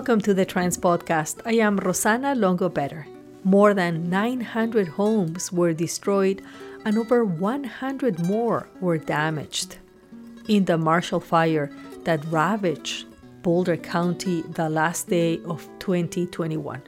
Welcome 0.00 0.22
to 0.22 0.32
the 0.32 0.46
TRENDS 0.46 0.78
Podcast. 0.78 1.42
I 1.44 1.56
am 1.56 1.76
Rosanna 1.76 2.34
Longo 2.34 2.70
Better. 2.70 3.06
More 3.44 3.74
than 3.74 4.08
900 4.08 4.88
homes 4.88 5.52
were 5.52 5.74
destroyed 5.74 6.40
and 6.86 6.96
over 6.96 7.22
100 7.22 8.18
more 8.20 8.66
were 8.80 8.96
damaged. 8.96 9.76
In 10.48 10.64
the 10.64 10.78
Marshall 10.78 11.20
Fire 11.20 11.70
that 12.04 12.24
ravaged 12.30 13.08
Boulder 13.42 13.76
County 13.76 14.40
the 14.40 14.70
last 14.70 15.10
day 15.10 15.38
of 15.44 15.68
2021. 15.80 16.80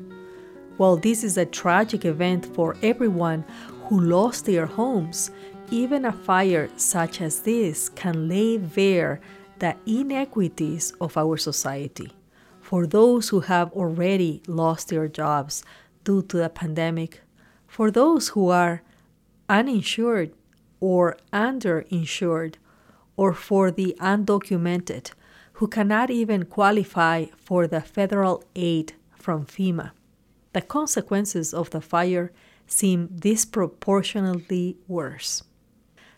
While 0.78 0.96
this 0.96 1.22
is 1.22 1.36
a 1.36 1.44
tragic 1.44 2.06
event 2.06 2.46
for 2.54 2.78
everyone 2.82 3.44
who 3.88 4.00
lost 4.00 4.46
their 4.46 4.64
homes, 4.64 5.30
even 5.70 6.06
a 6.06 6.12
fire 6.12 6.70
such 6.78 7.20
as 7.20 7.40
this 7.40 7.90
can 7.90 8.26
lay 8.26 8.56
bare 8.56 9.20
the 9.58 9.76
inequities 9.84 10.94
of 10.98 11.18
our 11.18 11.36
society. 11.36 12.10
For 12.72 12.86
those 12.86 13.28
who 13.28 13.40
have 13.40 13.70
already 13.74 14.42
lost 14.46 14.88
their 14.88 15.06
jobs 15.06 15.62
due 16.04 16.22
to 16.22 16.38
the 16.38 16.48
pandemic, 16.48 17.20
for 17.66 17.90
those 17.90 18.28
who 18.28 18.48
are 18.48 18.80
uninsured 19.46 20.32
or 20.80 21.18
underinsured, 21.34 22.54
or 23.14 23.34
for 23.34 23.70
the 23.70 23.94
undocumented 24.00 25.10
who 25.52 25.68
cannot 25.68 26.08
even 26.08 26.46
qualify 26.46 27.26
for 27.36 27.66
the 27.66 27.82
federal 27.82 28.42
aid 28.56 28.94
from 29.16 29.44
FEMA. 29.44 29.90
The 30.54 30.62
consequences 30.62 31.52
of 31.52 31.68
the 31.68 31.82
fire 31.82 32.32
seem 32.66 33.08
disproportionately 33.08 34.78
worse. 34.88 35.42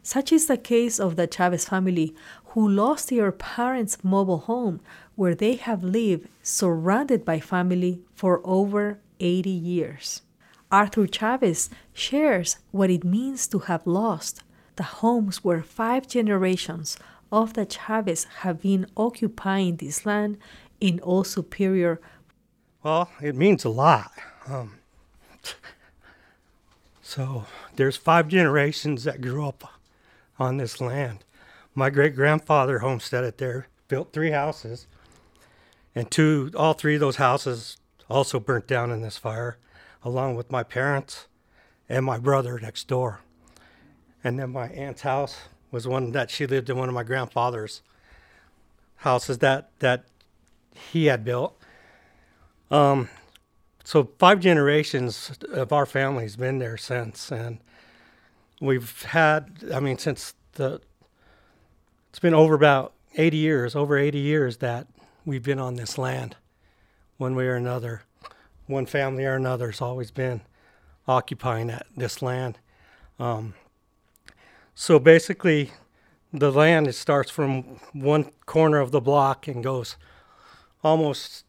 Such 0.04 0.30
is 0.30 0.46
the 0.46 0.58
case 0.58 1.00
of 1.00 1.16
the 1.16 1.26
Chavez 1.26 1.64
family, 1.64 2.14
who 2.54 2.68
lost 2.68 3.10
their 3.10 3.32
parents' 3.32 3.98
mobile 4.04 4.38
home 4.38 4.80
where 5.16 5.34
they 5.34 5.56
have 5.56 5.82
lived 5.82 6.28
surrounded 6.40 7.24
by 7.24 7.40
family 7.40 8.00
for 8.14 8.40
over 8.44 8.98
80 9.18 9.50
years. 9.50 10.22
Arthur 10.70 11.08
Chavez 11.08 11.68
shares 11.92 12.58
what 12.70 12.90
it 12.90 13.02
means 13.02 13.48
to 13.48 13.58
have 13.60 13.84
lost 13.86 14.42
the 14.76 14.84
homes 14.84 15.42
where 15.42 15.62
five 15.62 16.06
generations 16.06 16.96
of 17.32 17.54
the 17.54 17.66
Chavez 17.66 18.24
have 18.42 18.62
been 18.62 18.86
occupying 18.96 19.76
this 19.76 20.06
land 20.06 20.38
in 20.80 21.00
Old 21.02 21.26
Superior. 21.26 22.00
Well, 22.84 23.10
it 23.20 23.34
means 23.34 23.64
a 23.64 23.68
lot. 23.68 24.12
Um, 24.46 24.78
so 27.02 27.46
there's 27.74 27.96
five 27.96 28.28
generations 28.28 29.02
that 29.04 29.20
grew 29.20 29.46
up 29.48 29.64
on 30.38 30.56
this 30.58 30.80
land. 30.80 31.24
My 31.74 31.90
great 31.90 32.14
grandfather 32.14 32.78
homesteaded 32.78 33.38
there, 33.38 33.66
built 33.88 34.12
three 34.12 34.30
houses, 34.30 34.86
and 35.94 36.10
two, 36.10 36.50
all 36.56 36.72
three 36.72 36.94
of 36.94 37.00
those 37.00 37.16
houses 37.16 37.76
also 38.08 38.38
burnt 38.38 38.66
down 38.66 38.90
in 38.90 39.02
this 39.02 39.16
fire, 39.16 39.58
along 40.02 40.36
with 40.36 40.52
my 40.52 40.62
parents 40.62 41.26
and 41.88 42.04
my 42.04 42.18
brother 42.18 42.58
next 42.58 42.86
door. 42.86 43.20
And 44.22 44.38
then 44.38 44.50
my 44.50 44.68
aunt's 44.68 45.02
house 45.02 45.36
was 45.70 45.88
one 45.88 46.12
that 46.12 46.30
she 46.30 46.46
lived 46.46 46.70
in 46.70 46.76
one 46.76 46.88
of 46.88 46.94
my 46.94 47.02
grandfather's 47.02 47.82
houses 48.96 49.38
that 49.38 49.70
that 49.80 50.04
he 50.92 51.06
had 51.06 51.24
built. 51.24 51.58
Um, 52.70 53.08
so 53.84 54.10
five 54.18 54.40
generations 54.40 55.32
of 55.52 55.72
our 55.72 55.84
family's 55.84 56.36
been 56.36 56.58
there 56.58 56.76
since, 56.76 57.30
and 57.30 57.58
we've 58.60 59.02
had. 59.02 59.64
I 59.74 59.80
mean, 59.80 59.98
since 59.98 60.34
the 60.52 60.80
it's 62.14 62.20
been 62.20 62.32
over 62.32 62.54
about 62.54 62.92
80 63.16 63.38
years, 63.38 63.74
over 63.74 63.98
80 63.98 64.20
years 64.20 64.58
that 64.58 64.86
we've 65.24 65.42
been 65.42 65.58
on 65.58 65.74
this 65.74 65.98
land, 65.98 66.36
one 67.16 67.34
way 67.34 67.46
or 67.46 67.56
another. 67.56 68.02
One 68.68 68.86
family 68.86 69.24
or 69.24 69.34
another 69.34 69.72
has 69.72 69.80
always 69.80 70.12
been 70.12 70.42
occupying 71.08 71.66
that, 71.66 71.86
this 71.96 72.22
land. 72.22 72.60
Um, 73.18 73.54
so 74.76 75.00
basically, 75.00 75.72
the 76.32 76.52
land 76.52 76.86
it 76.86 76.92
starts 76.92 77.32
from 77.32 77.80
one 77.92 78.30
corner 78.46 78.78
of 78.78 78.92
the 78.92 79.00
block 79.00 79.48
and 79.48 79.64
goes 79.64 79.96
almost 80.84 81.44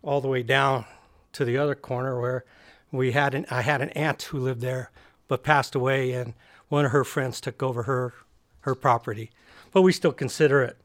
all 0.00 0.22
the 0.22 0.28
way 0.28 0.42
down 0.42 0.86
to 1.32 1.44
the 1.44 1.58
other 1.58 1.74
corner 1.74 2.18
where 2.18 2.46
we 2.90 3.12
had 3.12 3.34
an 3.34 3.44
I 3.50 3.60
had 3.60 3.82
an 3.82 3.90
aunt 3.90 4.22
who 4.22 4.38
lived 4.38 4.62
there 4.62 4.90
but 5.28 5.42
passed 5.42 5.74
away 5.74 6.12
and 6.12 6.32
one 6.70 6.86
of 6.86 6.92
her 6.92 7.04
friends 7.04 7.42
took 7.42 7.62
over 7.62 7.82
her 7.82 8.14
her 8.60 8.74
property. 8.74 9.30
But 9.72 9.82
we 9.82 9.92
still 9.92 10.12
consider 10.12 10.62
it 10.62 10.76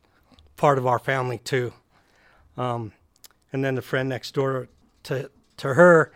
part 0.57 0.77
of 0.77 0.85
our 0.85 0.99
family 0.99 1.39
too. 1.39 1.73
Um, 2.57 2.91
and 3.51 3.63
then 3.63 3.75
the 3.75 3.81
friend 3.81 4.09
next 4.09 4.33
door 4.33 4.67
to 5.03 5.29
to 5.57 5.75
her, 5.75 6.11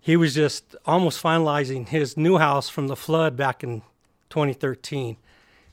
he 0.00 0.16
was 0.16 0.34
just 0.34 0.74
almost 0.86 1.22
finalizing 1.22 1.88
his 1.88 2.16
new 2.16 2.38
house 2.38 2.68
from 2.68 2.88
the 2.88 2.96
flood 2.96 3.36
back 3.36 3.62
in 3.62 3.82
2013. 4.30 5.16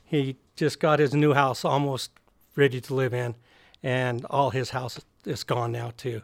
He 0.04 0.36
just 0.56 0.80
got 0.80 0.98
his 0.98 1.14
new 1.14 1.34
house 1.34 1.64
almost 1.64 2.10
ready 2.56 2.80
to 2.80 2.94
live 2.94 3.14
in, 3.14 3.34
and 3.82 4.24
all 4.26 4.50
his 4.50 4.70
house 4.70 5.00
is 5.24 5.44
gone 5.44 5.72
now 5.72 5.92
too. 5.96 6.22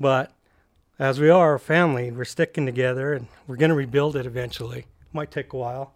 But 0.00 0.32
as 0.98 1.20
we 1.20 1.30
are 1.30 1.54
a 1.54 1.60
family, 1.60 2.10
we're 2.10 2.24
sticking 2.24 2.66
together, 2.66 3.12
and 3.12 3.28
we're 3.46 3.56
going 3.56 3.70
to 3.70 3.74
rebuild 3.74 4.16
it 4.16 4.26
eventually. 4.26 4.86
Might 5.12 5.30
take 5.30 5.52
a 5.52 5.56
while, 5.56 5.94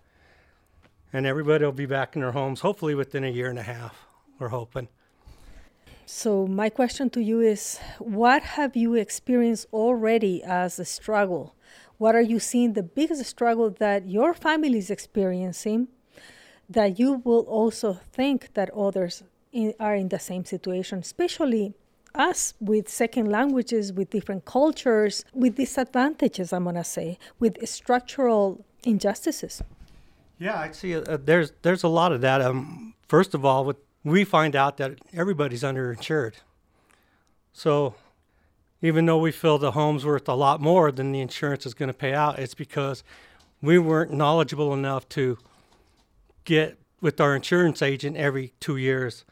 and 1.12 1.27
everybody 1.27 1.65
will 1.65 1.72
be 1.72 1.87
back 1.87 2.17
in 2.17 2.22
their 2.22 2.33
homes 2.33 2.61
hopefully 2.61 2.94
within 2.94 3.25
a 3.25 3.31
year 3.31 3.49
and 3.49 3.59
a 3.59 3.62
half. 3.62 4.06
We're 4.39 4.49
hoping. 4.49 4.89
So, 6.09 6.47
my 6.47 6.69
question 6.69 7.11
to 7.11 7.21
you 7.21 7.41
is 7.41 7.81
what 7.99 8.43
have 8.43 8.77
you 8.77 8.94
experienced 8.94 9.67
already 9.72 10.43
as 10.44 10.78
a 10.78 10.84
struggle? 10.84 11.56
What 11.99 12.15
are 12.15 12.22
you 12.22 12.39
seeing 12.39 12.75
the 12.75 12.83
biggest 12.83 13.25
struggle 13.25 13.71
that 13.71 14.09
your 14.09 14.34
family 14.34 14.78
is 14.78 14.91
experiencing 14.91 15.89
that 16.69 16.99
you 16.99 17.23
will 17.25 17.43
also 17.43 17.94
think 18.12 18.55
that 18.55 18.71
others 18.71 19.23
in, 19.53 19.75
are 19.81 19.97
in 19.97 20.09
the 20.09 20.19
same 20.19 20.44
situation, 20.44 20.99
especially 20.99 21.75
us 22.15 22.55
with 22.61 22.88
second 22.88 23.31
languages, 23.31 23.93
with 23.93 24.11
different 24.11 24.44
cultures, 24.44 25.25
with 25.33 25.56
disadvantages, 25.56 26.53
I'm 26.53 26.65
going 26.65 26.77
to 26.77 26.84
say, 26.84 27.19
with 27.38 27.67
structural 27.69 28.65
injustices? 28.84 29.62
Yeah, 30.38 30.58
I 30.58 30.70
see. 30.72 30.94
Uh, 30.94 31.16
there's 31.22 31.52
there's 31.62 31.82
a 31.82 31.88
lot 31.88 32.12
of 32.12 32.20
that. 32.20 32.41
Um, 32.41 32.94
first 33.08 33.34
of 33.34 33.44
all, 33.44 33.64
with, 33.64 33.78
we 34.04 34.24
find 34.24 34.54
out 34.54 34.76
that 34.76 34.98
everybody's 35.12 35.62
underinsured. 35.62 36.34
So 37.52 37.94
even 38.82 39.06
though 39.06 39.19
we 39.19 39.32
feel 39.32 39.58
the 39.58 39.72
home's 39.72 40.04
worth 40.04 40.28
a 40.28 40.34
lot 40.34 40.60
more 40.60 40.92
than 40.92 41.12
the 41.12 41.20
insurance 41.20 41.64
is 41.64 41.75
going 41.75 41.88
to 41.88 41.94
pay 41.94 42.12
out, 42.12 42.38
it's 42.38 42.54
because 42.54 43.02
we 43.62 43.78
weren't 43.78 44.12
knowledgeable 44.12 44.75
enough 44.75 45.08
to 45.10 45.38
get 46.44 46.78
with 47.00 47.20
our 47.20 47.34
insurance 47.34 47.81
agent 47.82 48.16
every 48.16 48.52
two 48.61 48.76
years 48.76 49.25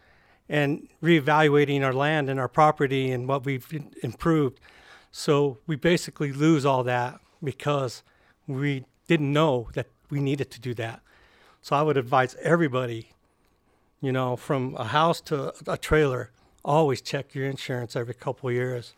and 0.49 0.89
reevaluating 1.03 1.85
our 1.85 1.93
land 1.93 2.29
and 2.29 2.39
our 2.41 2.49
property 2.49 3.11
and 3.11 3.29
what 3.29 3.45
we've 3.45 3.67
improved. 4.03 4.59
So 5.13 5.59
we 5.67 5.77
basically 5.77 6.33
lose 6.33 6.65
all 6.67 6.83
that 6.85 7.21
because 7.43 8.03
we 8.47 8.85
didn't 9.07 9.33
know 9.33 9.69
that 9.75 9.87
we 10.15 10.21
needed 10.21 10.49
to 10.53 10.61
do 10.61 10.75
that. 10.75 11.01
So 11.61 11.75
I 11.75 11.83
would 11.83 11.97
advise 11.97 12.37
everybody, 12.41 13.11
you 14.01 14.13
know, 14.13 14.37
from 14.37 14.77
a 14.77 14.85
house 14.85 15.21
to 15.23 15.53
a 15.67 15.77
trailer, 15.77 16.31
always 16.65 17.01
check 17.01 17.35
your 17.35 17.47
insurance 17.47 17.97
every 17.97 18.15
couple 18.15 18.53
years. 18.53 18.95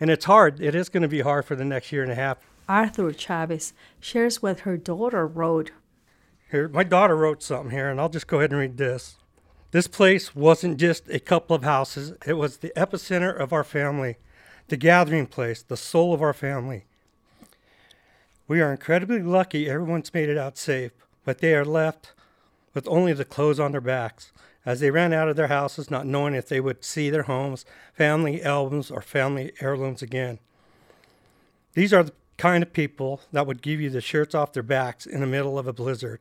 And 0.00 0.08
it's 0.08 0.24
hard. 0.24 0.62
It 0.62 0.74
is 0.74 0.88
going 0.88 1.02
to 1.02 1.08
be 1.08 1.20
hard 1.20 1.44
for 1.44 1.54
the 1.54 1.64
next 1.64 1.92
year 1.92 2.02
and 2.02 2.10
a 2.10 2.14
half. 2.14 2.38
Arthur 2.66 3.12
Chavez 3.12 3.74
shares 4.00 4.40
what 4.40 4.60
her 4.60 4.78
daughter 4.78 5.26
wrote. 5.26 5.72
Here, 6.50 6.68
my 6.68 6.84
daughter 6.84 7.16
wrote 7.16 7.42
something 7.42 7.70
here, 7.70 7.90
and 7.90 8.00
I'll 8.00 8.08
just 8.08 8.26
go 8.26 8.38
ahead 8.38 8.50
and 8.50 8.60
read 8.60 8.78
this. 8.78 9.18
This 9.72 9.86
place 9.86 10.34
wasn't 10.34 10.78
just 10.78 11.06
a 11.10 11.20
couple 11.20 11.54
of 11.54 11.64
houses, 11.64 12.14
it 12.26 12.32
was 12.32 12.56
the 12.56 12.72
epicenter 12.76 13.38
of 13.38 13.52
our 13.52 13.62
family, 13.62 14.16
the 14.68 14.78
gathering 14.78 15.26
place, 15.26 15.62
the 15.62 15.76
soul 15.76 16.14
of 16.14 16.22
our 16.22 16.32
family. 16.32 16.86
We 18.50 18.60
are 18.60 18.72
incredibly 18.72 19.22
lucky 19.22 19.70
everyone's 19.70 20.12
made 20.12 20.28
it 20.28 20.36
out 20.36 20.58
safe, 20.58 20.90
but 21.24 21.38
they 21.38 21.54
are 21.54 21.64
left 21.64 22.14
with 22.74 22.88
only 22.88 23.12
the 23.12 23.24
clothes 23.24 23.60
on 23.60 23.70
their 23.70 23.80
backs 23.80 24.32
as 24.66 24.80
they 24.80 24.90
ran 24.90 25.12
out 25.12 25.28
of 25.28 25.36
their 25.36 25.46
houses, 25.46 25.88
not 25.88 26.04
knowing 26.04 26.34
if 26.34 26.48
they 26.48 26.60
would 26.60 26.84
see 26.84 27.10
their 27.10 27.22
homes, 27.22 27.64
family 27.94 28.42
albums, 28.42 28.90
or 28.90 29.02
family 29.02 29.52
heirlooms 29.60 30.02
again. 30.02 30.40
These 31.74 31.92
are 31.92 32.02
the 32.02 32.12
kind 32.38 32.64
of 32.64 32.72
people 32.72 33.20
that 33.30 33.46
would 33.46 33.62
give 33.62 33.80
you 33.80 33.88
the 33.88 34.00
shirts 34.00 34.34
off 34.34 34.52
their 34.52 34.64
backs 34.64 35.06
in 35.06 35.20
the 35.20 35.28
middle 35.28 35.56
of 35.56 35.68
a 35.68 35.72
blizzard. 35.72 36.18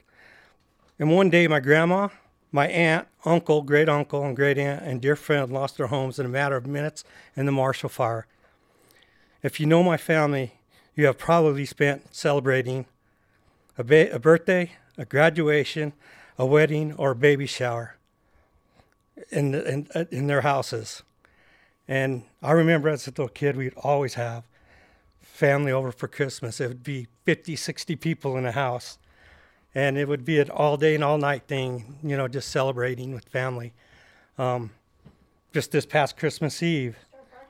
And 0.99 1.09
one 1.09 1.31
day, 1.31 1.47
my 1.47 1.59
grandma, 1.59 2.09
my 2.51 2.67
aunt, 2.67 3.07
uncle, 3.25 3.63
great 3.63 3.89
uncle, 3.89 4.23
and 4.23 4.35
great 4.35 4.59
aunt, 4.59 4.83
and 4.83 5.01
dear 5.01 5.15
friend 5.15 5.51
lost 5.51 5.77
their 5.77 5.87
homes 5.87 6.19
in 6.19 6.27
a 6.27 6.29
matter 6.29 6.57
of 6.57 6.67
minutes 6.67 7.03
in 7.35 7.47
the 7.47 7.51
Marshall 7.51 7.89
Fire. 7.89 8.27
If 9.41 9.59
you 9.59 9.65
know 9.65 9.81
my 9.81 9.97
family, 9.97 10.58
you 10.99 11.05
have 11.05 11.17
probably 11.17 11.63
spent 11.63 12.13
celebrating 12.13 12.85
a, 13.77 13.85
ba- 13.85 14.13
a 14.13 14.19
birthday, 14.19 14.73
a 14.97 15.05
graduation, 15.05 15.93
a 16.37 16.45
wedding, 16.45 16.93
or 16.95 17.11
a 17.11 17.15
baby 17.15 17.45
shower 17.45 17.95
in, 19.29 19.51
the, 19.51 19.65
in, 19.65 19.87
uh, 19.95 20.03
in 20.11 20.27
their 20.27 20.41
houses. 20.41 21.03
And 21.87 22.23
I 22.43 22.51
remember 22.51 22.89
as 22.89 23.07
a 23.07 23.11
little 23.11 23.29
kid, 23.29 23.55
we'd 23.55 23.75
always 23.77 24.15
have 24.15 24.43
family 25.21 25.71
over 25.71 25.93
for 25.93 26.09
Christmas. 26.09 26.59
It 26.59 26.67
would 26.67 26.83
be 26.83 27.07
50, 27.23 27.55
60 27.55 27.95
people 27.95 28.35
in 28.35 28.45
a 28.45 28.51
house. 28.51 28.97
And 29.73 29.97
it 29.97 30.05
would 30.05 30.25
be 30.25 30.37
an 30.41 30.49
all 30.49 30.75
day 30.75 30.95
and 30.95 31.03
all 31.03 31.17
night 31.17 31.43
thing, 31.47 31.97
you 32.03 32.17
know, 32.17 32.27
just 32.27 32.49
celebrating 32.49 33.13
with 33.13 33.23
family. 33.29 33.71
Um, 34.37 34.71
just 35.53 35.71
this 35.71 35.85
past 35.85 36.17
Christmas 36.17 36.61
Eve, 36.61 36.97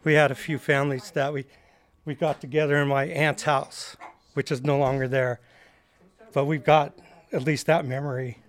we 0.03 0.13
had 0.13 0.29
a 0.29 0.35
few 0.35 0.59
families 0.59 1.09
that 1.11 1.33
we, 1.33 1.45
we 2.09 2.15
got 2.15 2.41
together 2.41 2.75
in 2.77 2.87
my 2.87 3.05
aunt's 3.05 3.43
house, 3.43 3.95
which 4.33 4.51
is 4.51 4.63
no 4.63 4.79
longer 4.79 5.07
there. 5.07 5.39
But 6.33 6.45
we've 6.45 6.63
got 6.63 6.97
at 7.31 7.43
least 7.43 7.67
that 7.67 7.85
memory 7.85 8.39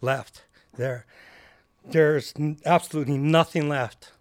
left 0.00 0.44
there. 0.78 1.04
There's 1.84 2.32
absolutely 2.64 3.18
nothing 3.18 3.68
left 3.68 4.12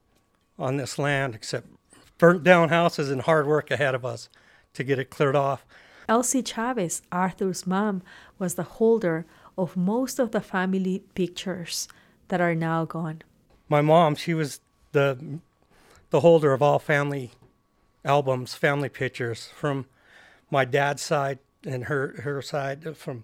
on 0.59 0.75
this 0.75 0.99
land 0.99 1.35
except 1.35 1.67
burnt 2.17 2.43
down 2.43 2.67
houses 2.67 3.09
and 3.09 3.21
hard 3.21 3.47
work 3.47 3.71
ahead 3.71 3.95
of 3.95 4.03
us 4.03 4.27
to 4.73 4.83
get 4.83 4.99
it 4.99 5.09
cleared 5.09 5.37
off. 5.37 5.65
Elsie 6.09 6.43
Chavez, 6.43 7.01
Arthur's 7.13 7.65
mom, 7.65 8.01
was 8.37 8.55
the 8.55 8.63
holder 8.63 9.25
of 9.57 9.77
most 9.77 10.19
of 10.19 10.31
the 10.31 10.41
family 10.41 11.01
pictures 11.15 11.87
that 12.27 12.41
are 12.41 12.55
now 12.55 12.83
gone. 12.83 13.21
My 13.69 13.79
mom, 13.79 14.15
she 14.15 14.33
was 14.33 14.59
the 14.91 15.39
the 16.09 16.19
holder 16.19 16.51
of 16.51 16.61
all 16.61 16.77
family 16.77 17.31
albums, 18.03 18.53
family 18.53 18.89
pictures 18.89 19.49
from 19.55 19.85
my 20.49 20.65
dad's 20.65 21.01
side 21.01 21.39
and 21.65 21.85
her 21.85 22.21
her 22.23 22.41
side 22.41 22.97
from 22.97 23.23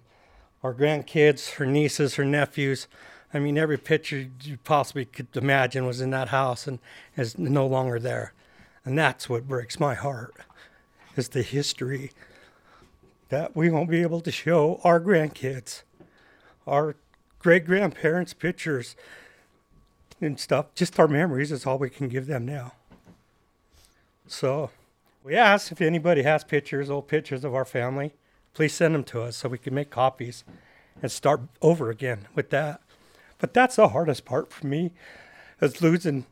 our 0.62 0.74
grandkids, 0.74 1.54
her 1.54 1.66
nieces, 1.66 2.16
her 2.16 2.24
nephews. 2.24 2.88
I 3.32 3.38
mean, 3.38 3.58
every 3.58 3.76
picture 3.76 4.28
you 4.42 4.58
possibly 4.64 5.04
could 5.04 5.28
imagine 5.36 5.86
was 5.86 6.00
in 6.00 6.10
that 6.10 6.28
house 6.28 6.66
and 6.66 6.78
is 7.16 7.38
no 7.38 7.66
longer 7.66 7.98
there. 7.98 8.32
And 8.84 8.98
that's 8.98 9.28
what 9.28 9.46
breaks 9.46 9.78
my 9.78 9.94
heart 9.94 10.34
is 11.16 11.28
the 11.28 11.42
history 11.42 12.12
that 13.28 13.54
we 13.54 13.70
won't 13.70 13.90
be 13.90 14.02
able 14.02 14.20
to 14.22 14.32
show 14.32 14.80
our 14.82 15.00
grandkids, 15.00 15.82
our 16.66 16.96
great 17.38 17.66
grandparents' 17.66 18.32
pictures 18.32 18.96
and 20.20 20.40
stuff. 20.40 20.74
Just 20.74 20.98
our 20.98 21.08
memories 21.08 21.52
is 21.52 21.66
all 21.66 21.78
we 21.78 21.90
can 21.90 22.08
give 22.08 22.26
them 22.26 22.46
now. 22.46 22.72
So 24.28 24.70
we 25.24 25.34
asked 25.34 25.72
if 25.72 25.80
anybody 25.80 26.22
has 26.22 26.44
pictures, 26.44 26.90
old 26.90 27.08
pictures 27.08 27.44
of 27.44 27.54
our 27.54 27.64
family, 27.64 28.14
please 28.54 28.74
send 28.74 28.94
them 28.94 29.04
to 29.04 29.22
us 29.22 29.36
so 29.36 29.48
we 29.48 29.58
can 29.58 29.74
make 29.74 29.90
copies 29.90 30.44
and 31.02 31.10
start 31.10 31.40
over 31.62 31.90
again 31.90 32.28
with 32.34 32.50
that. 32.50 32.80
But 33.38 33.54
that's 33.54 33.76
the 33.76 33.88
hardest 33.88 34.24
part 34.24 34.52
for 34.52 34.66
me 34.66 34.92
is 35.60 35.80
losing 35.80 36.26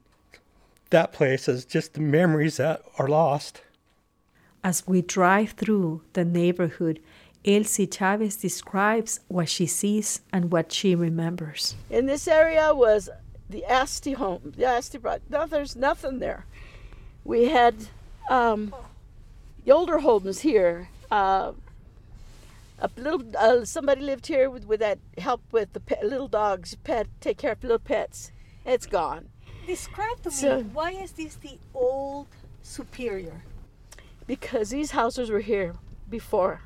that 0.91 1.13
place 1.13 1.49
is 1.49 1.65
just 1.65 1.95
the 1.95 2.01
memories 2.01 2.59
that 2.59 2.83
are 2.99 3.09
lost. 3.09 3.63
As 4.63 4.87
we 4.87 5.03
drive 5.03 5.53
through 5.53 6.03
the 6.13 6.25
neighborhood, 6.25 7.01
Elsie 7.45 7.87
Chavez 7.87 8.37
describes 8.37 9.21
what 9.29 9.49
she 9.49 9.67
sees 9.67 10.21
and 10.33 10.51
what 10.51 10.73
she 10.73 10.95
remembers. 10.95 11.77
In 11.91 12.07
this 12.07 12.27
area 12.27 12.75
was 12.75 13.09
the 13.49 13.65
Asti 13.65 14.13
home, 14.13 14.53
the 14.57 14.65
Asti 14.65 14.99
brought. 14.99 15.23
No, 15.31 15.47
there's 15.47 15.77
nothing 15.77 16.19
there. 16.19 16.47
We 17.27 17.47
had 17.47 17.75
um, 18.31 18.73
the 19.65 19.73
older 19.73 19.99
homes 19.99 20.41
here. 20.41 20.89
Uh, 21.11 21.53
a 22.79 22.91
little 22.97 23.23
uh, 23.37 23.65
somebody 23.65 24.01
lived 24.03 24.27
here 24.29 24.49
with, 24.49 24.67
with 24.67 24.81
that 24.81 24.99
help 25.19 25.43
with 25.51 25.73
the 25.73 25.81
pet, 25.81 26.05
little 26.05 26.29
dogs, 26.29 26.77
pet, 26.85 27.09
take 27.21 27.39
care 27.39 27.53
of 27.53 27.63
little 27.63 27.79
pets. 27.81 28.31
It's 28.65 28.87
gone. 28.87 29.29
Describe 29.67 30.23
to 30.23 30.31
So- 30.31 30.59
me 30.59 30.63
why 30.73 30.93
is 30.93 31.13
this 31.13 31.35
the 31.37 31.59
old 31.75 32.29
superior? 32.63 33.43
because 34.27 34.71
these 34.71 34.91
houses 34.91 35.31
were 35.31 35.39
here 35.41 35.77
before. 36.11 36.61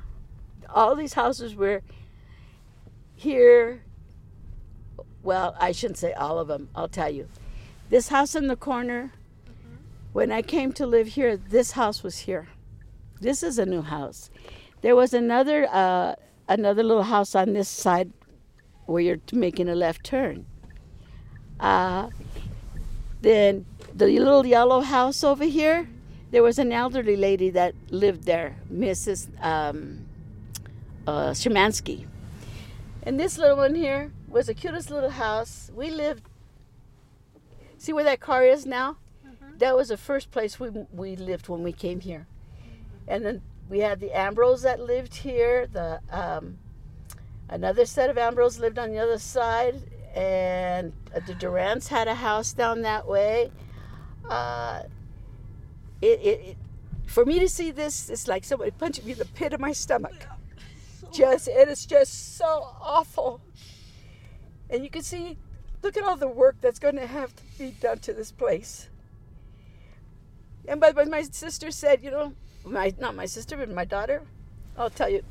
All 0.67 0.95
these 0.95 1.13
houses 1.13 1.55
were 1.55 1.83
here. 3.15 3.83
Well, 5.21 5.55
I 5.59 5.71
shouldn't 5.71 5.99
say 5.99 6.11
all 6.13 6.39
of 6.39 6.47
them. 6.47 6.69
I'll 6.75 6.87
tell 6.87 7.09
you. 7.11 7.27
This 7.89 8.07
house 8.07 8.33
in 8.33 8.47
the 8.47 8.55
corner, 8.55 9.11
when 10.13 10.31
I 10.31 10.41
came 10.41 10.71
to 10.73 10.85
live 10.85 11.07
here, 11.07 11.37
this 11.37 11.71
house 11.71 12.03
was 12.03 12.19
here. 12.19 12.47
This 13.19 13.43
is 13.43 13.57
a 13.57 13.65
new 13.65 13.81
house. 13.81 14.29
There 14.81 14.95
was 14.95 15.13
another 15.13 15.67
uh, 15.71 16.15
another 16.49 16.83
little 16.83 17.03
house 17.03 17.35
on 17.35 17.53
this 17.53 17.69
side 17.69 18.11
where 18.85 19.01
you're 19.01 19.21
making 19.31 19.69
a 19.69 19.75
left 19.75 20.03
turn. 20.03 20.45
Uh, 21.59 22.09
then 23.21 23.65
the 23.93 24.07
little 24.07 24.45
yellow 24.45 24.81
house 24.81 25.23
over 25.23 25.45
here, 25.45 25.87
there 26.31 26.43
was 26.43 26.57
an 26.57 26.71
elderly 26.71 27.15
lady 27.15 27.51
that 27.51 27.75
lived 27.91 28.23
there, 28.23 28.57
Mrs. 28.73 29.29
Um, 29.43 30.05
uh. 31.07 31.33
And 33.03 33.19
this 33.19 33.37
little 33.37 33.57
one 33.57 33.75
here 33.75 34.11
was 34.27 34.47
the 34.47 34.53
cutest 34.53 34.89
little 34.89 35.09
house. 35.09 35.71
We 35.73 35.89
lived. 35.89 36.23
See 37.77 37.93
where 37.93 38.03
that 38.03 38.19
car 38.19 38.43
is 38.43 38.65
now? 38.65 38.97
That 39.61 39.75
was 39.75 39.89
the 39.89 39.97
first 39.97 40.31
place 40.31 40.59
we 40.59 40.69
we 40.91 41.15
lived 41.15 41.47
when 41.47 41.61
we 41.61 41.71
came 41.71 41.99
here. 41.99 42.25
And 43.07 43.23
then 43.23 43.41
we 43.69 43.79
had 43.79 43.99
the 43.99 44.11
Ambrose 44.11 44.63
that 44.63 44.79
lived 44.79 45.13
here. 45.13 45.67
The 45.67 46.01
um, 46.09 46.57
another 47.47 47.85
set 47.85 48.09
of 48.09 48.17
Ambrose 48.17 48.57
lived 48.59 48.79
on 48.79 48.89
the 48.89 48.97
other 48.97 49.19
side, 49.19 49.75
and 50.15 50.93
the 51.13 51.35
Durants 51.35 51.87
had 51.87 52.07
a 52.07 52.15
house 52.15 52.53
down 52.53 52.81
that 52.81 53.07
way. 53.07 53.51
Uh, 54.27 54.81
it, 56.01 56.19
it, 56.21 56.39
it 56.49 56.57
for 57.05 57.23
me 57.23 57.37
to 57.37 57.47
see 57.47 57.69
this, 57.69 58.09
it's 58.09 58.27
like 58.27 58.43
somebody 58.43 58.71
punching 58.71 59.05
me 59.05 59.11
in 59.11 59.19
the 59.19 59.25
pit 59.25 59.53
of 59.53 59.59
my 59.59 59.73
stomach. 59.73 60.25
Just 61.13 61.47
it 61.47 61.67
is 61.67 61.85
just 61.85 62.35
so 62.35 62.73
awful. 62.81 63.41
And 64.71 64.83
you 64.83 64.89
can 64.89 65.03
see, 65.03 65.37
look 65.83 65.97
at 65.97 66.03
all 66.03 66.17
the 66.17 66.27
work 66.27 66.55
that's 66.61 66.79
going 66.79 66.95
to 66.95 67.05
have 67.05 67.35
to 67.35 67.43
be 67.59 67.75
done 67.79 67.99
to 67.99 68.13
this 68.13 68.31
place. 68.31 68.87
And 70.67 70.79
but, 70.79 70.95
my 71.07 71.23
sister 71.23 71.71
said, 71.71 72.03
you 72.03 72.11
know, 72.11 72.33
my 72.63 72.93
not 72.99 73.15
my 73.15 73.25
sister, 73.25 73.57
but 73.57 73.69
my 73.69 73.85
daughter, 73.85 74.21
I'll 74.77 74.89
tell 74.89 75.09
you, 75.09 75.23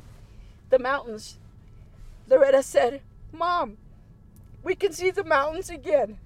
the 0.69 0.79
mountains. 0.79 1.37
Loretta 2.27 2.63
said, 2.63 3.01
"Mom, 3.31 3.77
we 4.63 4.75
can 4.75 4.93
see 4.93 5.11
the 5.11 5.23
mountains 5.23 5.69
again, 5.69 6.19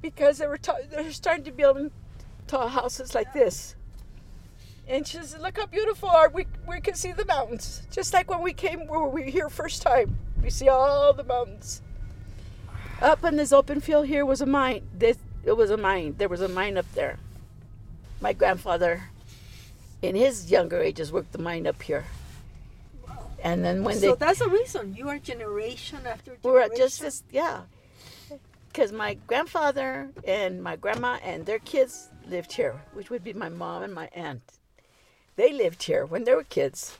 because 0.00 0.38
they 0.38 0.46
were 0.46 0.58
they're 0.90 1.12
starting 1.12 1.44
to 1.44 1.52
build 1.52 1.90
tall 2.46 2.68
houses 2.68 3.14
like 3.14 3.32
this." 3.32 3.76
And 4.88 5.06
she 5.06 5.18
said, 5.22 5.40
"Look 5.40 5.58
how 5.58 5.66
beautiful 5.66 6.08
are 6.08 6.28
we? 6.28 6.46
We 6.66 6.80
can 6.80 6.94
see 6.94 7.12
the 7.12 7.24
mountains, 7.26 7.82
just 7.90 8.12
like 8.12 8.30
when 8.30 8.42
we 8.42 8.52
came 8.52 8.86
when 8.86 9.12
we 9.12 9.24
were 9.24 9.30
here 9.30 9.48
first 9.48 9.82
time. 9.82 10.18
We 10.42 10.50
see 10.50 10.68
all 10.68 11.12
the 11.12 11.24
mountains." 11.24 11.82
Up 13.00 13.24
in 13.24 13.36
this 13.36 13.52
open 13.52 13.80
field 13.80 14.06
here 14.06 14.24
was 14.24 14.40
a 14.40 14.46
mine. 14.46 14.86
This 14.94 15.18
it 15.44 15.56
was 15.56 15.70
a 15.70 15.76
mine. 15.76 16.14
There 16.16 16.28
was 16.28 16.40
a 16.40 16.48
mine 16.48 16.78
up 16.78 16.90
there. 16.94 17.18
My 18.24 18.32
grandfather, 18.32 19.10
in 20.00 20.14
his 20.14 20.50
younger 20.50 20.80
ages, 20.80 21.12
worked 21.12 21.32
the 21.32 21.38
mine 21.38 21.66
up 21.66 21.82
here. 21.82 22.06
And 23.42 23.62
then 23.62 23.84
when 23.84 23.96
so 23.96 24.14
they 24.14 24.16
that's 24.16 24.38
the 24.38 24.48
reason 24.48 24.94
you 24.94 25.10
are 25.10 25.18
generation 25.18 25.98
after 26.06 26.30
generation. 26.30 26.40
we 26.42 26.50
were 26.50 26.68
just 26.74 27.02
this, 27.02 27.22
yeah. 27.30 27.64
Because 28.68 28.92
my 28.92 29.18
grandfather 29.26 30.08
and 30.26 30.62
my 30.62 30.74
grandma 30.74 31.18
and 31.22 31.44
their 31.44 31.58
kids 31.58 32.08
lived 32.26 32.52
here, 32.54 32.80
which 32.94 33.10
would 33.10 33.22
be 33.22 33.34
my 33.34 33.50
mom 33.50 33.82
and 33.82 33.92
my 33.92 34.08
aunt. 34.14 34.54
They 35.36 35.52
lived 35.52 35.82
here 35.82 36.06
when 36.06 36.24
they 36.24 36.34
were 36.34 36.44
kids. 36.44 36.96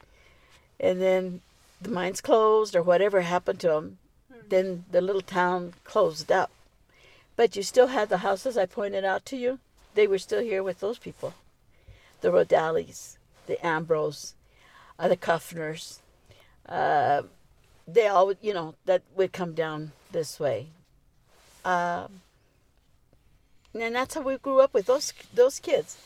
And 0.78 1.00
then 1.00 1.40
the 1.80 1.88
mines 1.88 2.20
closed 2.20 2.76
or 2.76 2.82
whatever 2.82 3.22
happened 3.22 3.60
to 3.60 3.68
them. 3.68 3.98
Hmm. 4.30 4.48
Then 4.50 4.84
the 4.90 5.00
little 5.00 5.22
town 5.22 5.72
closed 5.84 6.30
up. 6.30 6.50
But 7.34 7.56
you 7.56 7.62
still 7.62 7.86
had 7.86 8.10
the 8.10 8.18
houses 8.18 8.58
I 8.58 8.66
pointed 8.66 9.06
out 9.06 9.24
to 9.32 9.38
you. 9.38 9.60
They 9.94 10.06
were 10.06 10.18
still 10.18 10.42
here 10.42 10.62
with 10.62 10.80
those 10.80 10.98
people. 10.98 11.34
The 12.20 12.30
Rodales, 12.30 13.16
the 13.46 13.64
Ambrose, 13.64 14.34
uh, 14.98 15.08
the 15.08 15.16
Kuffners, 15.16 15.98
uh, 16.68 17.22
they 17.86 18.08
all 18.08 18.32
you 18.40 18.54
know 18.54 18.74
that 18.86 19.02
would 19.14 19.32
come 19.32 19.52
down 19.52 19.92
this 20.12 20.40
way 20.40 20.68
um, 21.64 22.20
and 23.74 23.94
that's 23.94 24.14
how 24.14 24.20
we 24.22 24.38
grew 24.38 24.60
up 24.60 24.72
with 24.72 24.86
those 24.86 25.12
those 25.34 25.58
kids 25.58 25.96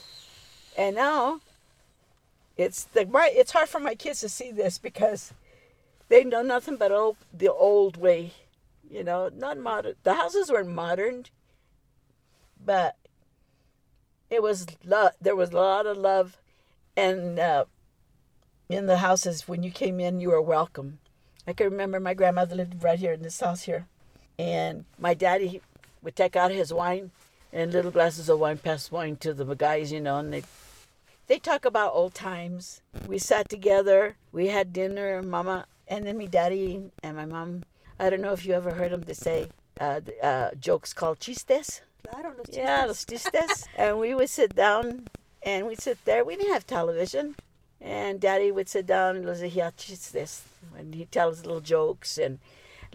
and 0.76 0.96
now 0.96 1.40
it's 2.56 2.84
the 2.84 3.06
my 3.06 3.30
it's 3.32 3.52
hard 3.52 3.68
for 3.68 3.80
my 3.80 3.94
kids 3.94 4.20
to 4.20 4.28
see 4.28 4.50
this 4.50 4.78
because 4.78 5.32
they 6.08 6.24
know 6.24 6.42
nothing 6.42 6.76
but 6.76 6.90
old, 6.90 7.16
the 7.32 7.52
old 7.52 7.96
way 7.96 8.32
you 8.90 9.04
know 9.04 9.30
not 9.34 9.58
modern 9.58 9.94
the 10.02 10.14
houses 10.14 10.50
weren't 10.50 10.68
modern 10.68 11.24
but 12.64 12.96
it 14.30 14.42
was 14.42 14.66
love 14.84 15.12
there 15.20 15.36
was 15.36 15.50
a 15.50 15.56
lot 15.56 15.86
of 15.86 15.96
love 15.96 16.36
and 16.96 17.38
uh, 17.38 17.64
in 18.68 18.86
the 18.86 18.98
houses 18.98 19.48
when 19.48 19.62
you 19.62 19.70
came 19.70 20.00
in 20.00 20.20
you 20.20 20.30
were 20.30 20.42
welcome 20.42 20.98
i 21.46 21.52
can 21.52 21.70
remember 21.70 21.98
my 21.98 22.14
grandmother 22.14 22.56
lived 22.56 22.82
right 22.82 22.98
here 22.98 23.12
in 23.12 23.22
this 23.22 23.40
house 23.40 23.62
here 23.62 23.86
and 24.38 24.84
my 24.98 25.14
daddy 25.14 25.60
would 26.02 26.16
take 26.16 26.36
out 26.36 26.50
his 26.50 26.72
wine 26.72 27.10
and 27.52 27.72
little 27.72 27.90
glasses 27.90 28.28
of 28.28 28.38
wine, 28.38 28.58
pass 28.58 28.90
wine 28.90 29.16
to 29.16 29.32
the 29.32 29.44
guys, 29.54 29.90
you 29.90 30.00
know, 30.00 30.18
and 30.18 30.32
they 30.32 30.42
they 31.26 31.38
talk 31.38 31.64
about 31.64 31.94
old 31.94 32.14
times. 32.14 32.80
We 33.06 33.18
sat 33.18 33.48
together, 33.48 34.16
we 34.32 34.46
had 34.46 34.72
dinner, 34.72 35.22
mama, 35.22 35.66
and 35.86 36.06
then 36.06 36.16
me 36.16 36.26
daddy 36.26 36.90
and 37.02 37.16
my 37.16 37.26
mom. 37.26 37.64
I 37.98 38.08
don't 38.08 38.22
know 38.22 38.32
if 38.32 38.46
you 38.46 38.54
ever 38.54 38.70
heard 38.70 38.92
them 38.92 39.04
to 39.04 39.14
say 39.14 39.48
uh, 39.80 40.00
uh, 40.22 40.50
jokes 40.58 40.94
called 40.94 41.18
chistes. 41.20 41.80
Claro, 42.06 42.32
los 42.36 42.46
Yeah, 42.50 42.84
los 42.86 43.04
chistes. 43.04 43.66
and 43.76 43.98
we 43.98 44.14
would 44.14 44.30
sit 44.30 44.54
down 44.54 45.08
and 45.42 45.66
we'd 45.66 45.80
sit 45.80 46.04
there. 46.04 46.24
We 46.24 46.36
didn't 46.36 46.52
have 46.52 46.66
television. 46.66 47.36
And 47.80 48.20
daddy 48.20 48.50
would 48.50 48.68
sit 48.68 48.86
down 48.86 49.16
and 49.16 49.26
los 49.26 49.40
decía 49.40 49.72
chistes. 49.76 50.42
And 50.76 50.94
he'd 50.94 51.12
tell 51.12 51.28
us 51.30 51.44
little 51.44 51.60
jokes 51.60 52.18
and 52.18 52.38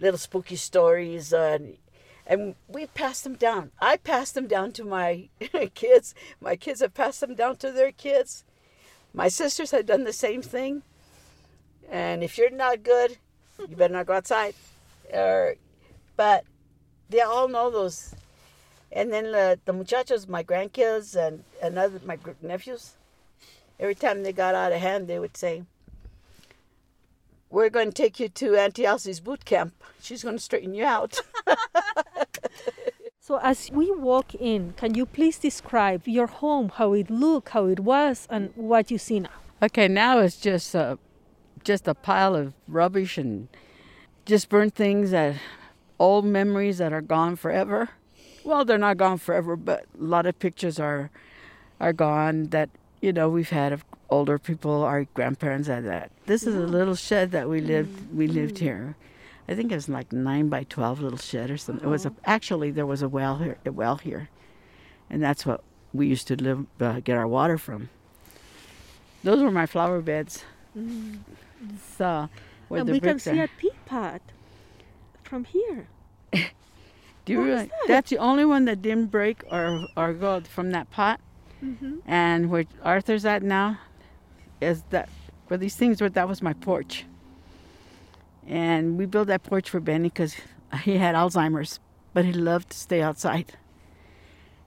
little 0.00 0.18
spooky 0.18 0.56
stories. 0.56 1.32
And, 1.32 1.78
and 2.26 2.54
we 2.68 2.86
passed 2.86 3.24
them 3.24 3.34
down. 3.34 3.70
I 3.80 3.96
passed 3.96 4.34
them 4.34 4.46
down 4.46 4.72
to 4.72 4.84
my 4.84 5.28
kids. 5.74 6.14
My 6.40 6.56
kids 6.56 6.80
have 6.80 6.92
passed 6.94 7.20
them 7.20 7.34
down 7.34 7.56
to 7.56 7.70
their 7.72 7.92
kids. 7.92 8.44
My 9.14 9.28
sisters 9.28 9.70
had 9.70 9.86
done 9.86 10.04
the 10.04 10.12
same 10.12 10.42
thing. 10.42 10.82
And 11.90 12.22
if 12.24 12.36
you're 12.36 12.50
not 12.50 12.82
good, 12.82 13.18
you 13.68 13.76
better 13.76 13.92
not 13.94 14.06
go 14.06 14.14
outside. 14.14 14.54
Or, 15.12 15.54
but 16.16 16.44
they 17.08 17.20
all 17.20 17.46
know 17.48 17.70
those 17.70 18.14
and 18.94 19.12
then 19.12 19.32
the, 19.32 19.58
the 19.66 19.72
muchachos, 19.72 20.26
my 20.28 20.42
grandkids 20.42 21.14
and, 21.14 21.44
and 21.60 21.78
other, 21.78 22.00
my 22.04 22.16
nephews, 22.40 22.92
every 23.78 23.94
time 23.94 24.22
they 24.22 24.32
got 24.32 24.54
out 24.54 24.72
of 24.72 24.80
hand, 24.80 25.08
they 25.08 25.18
would 25.18 25.36
say, 25.36 25.64
We're 27.50 27.68
going 27.68 27.88
to 27.88 28.02
take 28.02 28.18
you 28.18 28.30
to 28.30 28.56
Auntie 28.56 28.86
Elsie's 28.86 29.20
boot 29.20 29.44
camp. 29.44 29.74
She's 30.00 30.22
going 30.22 30.36
to 30.36 30.42
straighten 30.42 30.74
you 30.74 30.84
out. 30.84 31.20
So 33.26 33.38
as 33.38 33.70
we 33.70 33.90
walk 33.90 34.34
in, 34.34 34.74
can 34.76 34.94
you 34.94 35.06
please 35.06 35.38
describe 35.38 36.06
your 36.06 36.26
home, 36.26 36.68
how 36.68 36.92
it 36.92 37.08
looked, 37.08 37.48
how 37.48 37.64
it 37.68 37.80
was, 37.80 38.28
and 38.28 38.52
what 38.54 38.90
you 38.90 38.98
see 38.98 39.20
now? 39.20 39.30
Okay, 39.62 39.88
now 39.88 40.18
it's 40.18 40.36
just 40.36 40.74
a, 40.74 40.98
just 41.64 41.88
a 41.88 41.94
pile 41.94 42.36
of 42.36 42.52
rubbish 42.68 43.16
and 43.16 43.48
just 44.26 44.50
burnt 44.50 44.74
things 44.74 45.12
that 45.12 45.36
old 45.98 46.26
memories 46.26 46.76
that 46.76 46.92
are 46.92 47.00
gone 47.00 47.36
forever. 47.36 47.88
Well, 48.44 48.64
they're 48.64 48.78
not 48.78 48.98
gone 48.98 49.18
forever, 49.18 49.56
but 49.56 49.86
a 49.98 50.04
lot 50.04 50.26
of 50.26 50.38
pictures 50.38 50.78
are 50.78 51.10
are 51.80 51.92
gone 51.92 52.44
that 52.48 52.70
you 53.00 53.12
know 53.12 53.28
we've 53.28 53.50
had 53.50 53.72
of 53.72 53.84
older 54.10 54.38
people, 54.38 54.82
our 54.82 55.04
grandparents 55.14 55.68
had 55.68 55.84
that. 55.84 56.10
This 56.26 56.46
is 56.46 56.54
a 56.54 56.60
little 56.60 56.94
shed 56.94 57.32
that 57.32 57.48
we 57.48 57.60
lived 57.60 57.90
mm-hmm. 57.90 58.16
we 58.16 58.28
lived 58.28 58.56
mm-hmm. 58.56 58.64
here. 58.64 58.96
I 59.48 59.54
think 59.54 59.72
it 59.72 59.74
was 59.74 59.88
like 59.88 60.12
nine 60.12 60.48
by 60.48 60.64
twelve 60.64 61.00
little 61.00 61.18
shed 61.18 61.50
or 61.50 61.56
something. 61.56 61.86
It 61.86 61.90
was 61.90 62.06
a, 62.06 62.10
oh. 62.10 62.16
actually 62.24 62.70
there 62.70 62.86
was 62.86 63.02
a 63.02 63.08
well 63.08 63.38
here, 63.38 63.58
a 63.66 63.72
well 63.72 63.96
here, 63.96 64.28
and 65.10 65.22
that's 65.22 65.44
what 65.44 65.62
we 65.92 66.06
used 66.06 66.28
to 66.28 66.36
live 66.36 66.66
uh, 66.80 67.00
get 67.00 67.16
our 67.16 67.28
water 67.28 67.58
from. 67.58 67.88
Those 69.22 69.42
were 69.42 69.50
my 69.50 69.66
flower 69.66 70.00
beds. 70.00 70.44
Mm-hmm. 70.76 71.16
So 71.96 72.28
where 72.68 72.80
and 72.80 72.88
the 72.88 72.92
we 72.92 73.00
can 73.00 73.18
see 73.18 73.38
are. 73.40 73.44
a 73.44 73.48
teapot 73.60 74.20
from 75.22 75.44
here. 75.44 75.88
Do 77.24 77.32
you 77.32 77.38
What 77.38 77.44
is 77.48 77.48
realize 77.48 77.68
that? 77.68 77.88
that's 77.88 78.10
the 78.10 78.18
only 78.18 78.44
one 78.44 78.64
that 78.66 78.82
didn't 78.82 79.06
break 79.10 79.42
or 79.50 79.86
or 79.96 80.12
go 80.12 80.40
from 80.42 80.70
that 80.72 80.90
pot? 80.90 81.20
Mm-hmm. 81.62 81.98
And 82.06 82.50
where 82.50 82.64
Arthur's 82.82 83.24
at 83.24 83.42
now 83.42 83.78
is 84.60 84.82
that 84.90 85.08
where 85.48 85.58
these 85.58 85.76
things 85.76 86.00
were. 86.00 86.08
That 86.10 86.28
was 86.28 86.42
my 86.42 86.52
porch. 86.52 87.04
And 88.46 88.98
we 88.98 89.06
built 89.06 89.28
that 89.28 89.42
porch 89.42 89.70
for 89.70 89.80
Benny 89.80 90.08
because 90.08 90.36
he 90.82 90.98
had 90.98 91.14
Alzheimer's, 91.14 91.80
but 92.12 92.24
he 92.24 92.32
loved 92.32 92.70
to 92.70 92.76
stay 92.76 93.00
outside. 93.00 93.54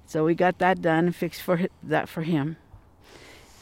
So 0.05 0.23
we 0.23 0.35
got 0.35 0.57
that 0.59 0.81
done 0.81 1.05
and 1.07 1.15
fixed 1.15 1.41
for 1.41 1.67
that 1.83 2.09
for 2.09 2.23
him. 2.23 2.57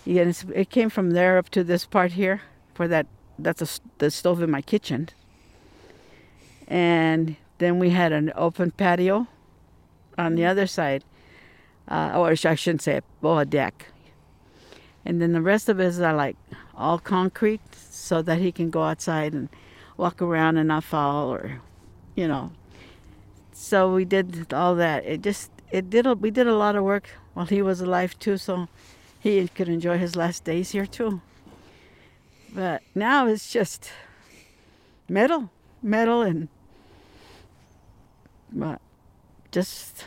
Yeah, 0.05 0.31
it 0.53 0.69
came 0.69 0.89
from 0.91 1.11
there 1.11 1.37
up 1.37 1.49
to 1.49 1.63
this 1.63 1.85
part 1.85 2.11
here, 2.13 2.41
for 2.75 2.87
that. 2.87 3.07
That's 3.37 3.61
a 3.61 3.81
the 3.97 4.11
stove 4.11 4.41
in 4.41 4.49
my 4.51 4.61
kitchen. 4.61 5.09
And 6.67 7.35
then 7.57 7.79
we 7.79 7.89
had 7.91 8.11
an 8.11 8.31
open 8.35 8.71
patio 8.71 9.27
on 10.17 10.35
the 10.35 10.45
other 10.45 10.67
side. 10.67 11.03
Uh, 11.87 12.13
or 12.15 12.29
I 12.29 12.55
shouldn't 12.55 12.81
say, 12.81 13.01
well, 13.21 13.37
a 13.37 13.45
deck. 13.45 13.87
And 15.05 15.21
then 15.21 15.33
the 15.33 15.41
rest 15.41 15.69
of 15.69 15.79
it 15.79 15.85
is 15.85 15.99
like 15.99 16.35
all 16.75 16.97
concrete 16.97 17.61
so 17.75 18.21
that 18.23 18.39
he 18.39 18.51
can 18.51 18.71
go 18.71 18.83
outside 18.83 19.33
and 19.33 19.49
walk 19.97 20.21
around 20.21 20.57
and 20.57 20.67
not 20.67 20.83
fall 20.83 21.29
or, 21.29 21.61
you 22.15 22.27
know. 22.27 22.51
So 23.53 23.93
we 23.93 24.03
did 24.03 24.51
all 24.51 24.75
that. 24.75 25.05
It 25.05 25.21
just, 25.21 25.51
it 25.71 25.89
did, 25.89 26.07
a, 26.07 26.15
we 26.15 26.31
did 26.31 26.47
a 26.47 26.55
lot 26.55 26.75
of 26.75 26.83
work 26.83 27.09
while 27.33 27.45
he 27.45 27.61
was 27.61 27.81
alive 27.81 28.17
too, 28.17 28.37
so 28.37 28.67
he 29.19 29.47
could 29.47 29.69
enjoy 29.69 29.97
his 29.97 30.15
last 30.15 30.43
days 30.43 30.71
here 30.71 30.87
too. 30.87 31.21
But 32.53 32.81
now 32.95 33.27
it's 33.27 33.51
just 33.51 33.91
metal, 35.07 35.51
metal 35.83 36.21
and, 36.21 36.47
but 38.55 38.79
just 39.51 40.05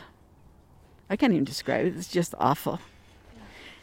I 1.09 1.15
can't 1.15 1.31
even 1.33 1.45
describe 1.45 1.85
it. 1.85 1.95
It's 1.95 2.09
just 2.09 2.33
awful. 2.39 2.79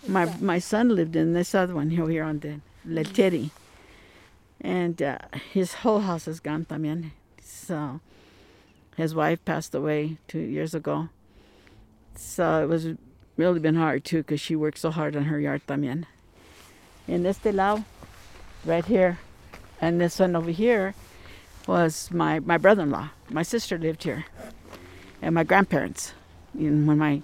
My 0.07 0.27
my 0.41 0.59
son 0.59 0.91
lived 0.91 1.17
in 1.17 1.33
this 1.33 1.55
other 1.55 1.75
one 1.75 1.91
here, 1.91 2.09
here 2.09 2.25
on 2.25 2.41
the 2.41 2.61
Leteri. 2.87 3.51
And 4.61 5.01
uh, 5.03 5.19
his 5.53 5.75
whole 5.75 6.01
house 6.01 6.27
is 6.29 6.41
gone 6.41 6.65
también. 6.65 7.13
So 7.43 8.01
his 8.97 9.15
wife 9.15 9.45
passed 9.45 9.75
away 9.75 10.19
two 10.29 10.41
years 10.41 10.75
ago. 10.75 11.09
So 12.15 12.63
it 12.63 12.69
was 12.69 12.89
really 13.37 13.61
been 13.61 13.77
hard 13.77 14.05
too 14.05 14.19
because 14.19 14.41
she 14.41 14.57
worked 14.57 14.79
so 14.79 14.91
hard 14.91 15.17
on 15.17 15.25
her 15.25 15.39
yard 15.39 15.63
también. 15.67 16.05
In 17.07 17.25
este 17.27 17.53
lado, 17.53 17.85
right 18.65 18.85
here, 18.85 19.19
and 19.81 20.01
this 20.01 20.19
one 20.19 20.35
over 20.35 20.51
here 20.51 20.95
was 21.67 22.11
my, 22.11 22.41
my 22.41 22.59
brother-in-law. 22.59 23.11
My 23.31 23.43
sister 23.43 23.77
lived 23.79 24.05
here, 24.05 24.25
and 25.21 25.35
my 25.35 25.45
grandparents 25.45 26.15
and 26.55 26.87
when 26.87 26.99
my 26.99 27.23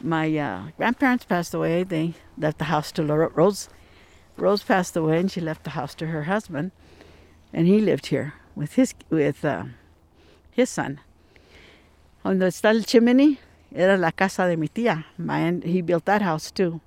my 0.00 0.36
uh, 0.36 0.62
grandparents 0.76 1.24
passed 1.24 1.54
away, 1.54 1.82
they 1.82 2.14
left 2.38 2.58
the 2.58 2.64
house 2.64 2.92
to 2.92 3.02
Lo- 3.02 3.30
Rose. 3.34 3.68
Rose 4.36 4.62
passed 4.62 4.96
away, 4.96 5.18
and 5.20 5.30
she 5.30 5.40
left 5.40 5.64
the 5.64 5.70
house 5.70 5.94
to 5.96 6.06
her 6.08 6.24
husband, 6.24 6.72
and 7.52 7.66
he 7.66 7.80
lived 7.80 8.06
here 8.06 8.34
with 8.54 8.74
his 8.74 8.94
with 9.10 9.44
uh, 9.44 9.64
his 10.50 10.70
son. 10.70 11.00
Donde 12.24 12.42
está 12.42 12.70
el 12.74 12.82
chimney, 12.84 13.38
era 13.74 13.96
la 13.96 14.10
casa 14.12 14.46
de 14.48 14.56
mi 14.56 14.68
tía. 14.68 15.04
My 15.18 15.40
aunt, 15.40 15.64
he 15.64 15.82
built 15.82 16.04
that 16.06 16.22
house 16.22 16.50
too, 16.50 16.80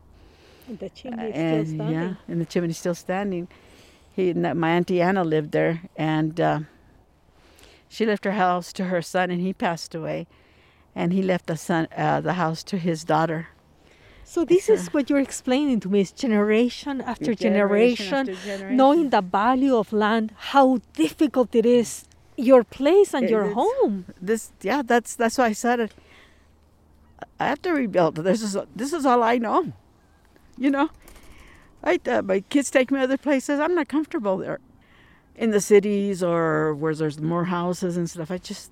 And 0.67 0.79
The 0.79 0.89
chimney 0.89 1.25
is 1.29 1.35
and 1.35 1.67
still 1.67 1.75
standing. 1.75 1.93
yeah, 1.93 2.13
and 2.27 2.41
the 2.41 2.45
chimney's 2.45 2.77
still 2.77 2.95
standing. 2.95 3.47
He, 4.15 4.33
my 4.33 4.71
auntie 4.71 5.01
Anna 5.01 5.23
lived 5.23 5.51
there, 5.51 5.81
and 5.95 6.39
uh, 6.41 6.59
she 7.89 8.05
left 8.05 8.25
her 8.25 8.33
house 8.33 8.73
to 8.73 8.85
her 8.85 9.01
son, 9.01 9.31
and 9.31 9.41
he 9.41 9.53
passed 9.53 9.95
away 9.95 10.27
and 10.97 11.13
he 11.13 11.21
left 11.21 11.45
the 11.45 11.55
son 11.55 11.87
uh, 11.95 12.19
the 12.19 12.33
house 12.33 12.63
to 12.63 12.77
his 12.77 13.03
daughter. 13.03 13.49
So 14.23 14.43
this 14.43 14.67
It's 14.67 14.81
is 14.81 14.93
what 14.93 15.09
you're 15.09 15.19
explaining 15.19 15.79
to 15.81 15.89
me 15.89 16.01
is 16.01 16.11
generation 16.11 16.99
after 17.01 17.33
Generation 17.35 18.25
generation, 18.25 18.29
after 18.29 18.35
generation. 18.35 18.77
knowing 18.77 19.09
the 19.11 19.21
value 19.21 19.75
of 19.77 19.93
land, 19.93 20.33
how 20.53 20.79
difficult 20.93 21.55
it 21.55 21.65
is, 21.65 22.05
your 22.35 22.63
place 22.63 23.13
and 23.13 23.25
It 23.25 23.29
your 23.29 23.53
home. 23.53 24.05
This 24.19 24.51
yeah, 24.61 24.81
that's 24.81 25.15
that's 25.15 25.37
why 25.37 25.45
I 25.45 25.53
said 25.53 25.79
it. 25.79 25.93
I 27.39 27.45
have 27.47 27.61
to 27.61 27.71
rebuild. 27.71 28.15
This 28.15 28.41
is 28.41 28.57
this 28.75 28.91
is 28.91 29.05
all 29.05 29.21
I 29.23 29.37
know. 29.37 29.71
You 30.57 30.71
know, 30.71 30.89
I 31.83 31.99
uh, 32.07 32.21
my 32.23 32.39
kids 32.41 32.69
take 32.71 32.89
me 32.91 32.99
other 32.99 33.17
places. 33.17 33.59
I'm 33.59 33.75
not 33.75 33.87
comfortable 33.87 34.37
there, 34.37 34.59
in 35.37 35.51
the 35.51 35.61
cities 35.61 36.23
or 36.23 36.73
where 36.73 36.95
there's 36.95 37.19
more 37.19 37.45
houses 37.45 37.95
and 37.95 38.09
stuff. 38.09 38.31
I 38.31 38.39
just 38.39 38.71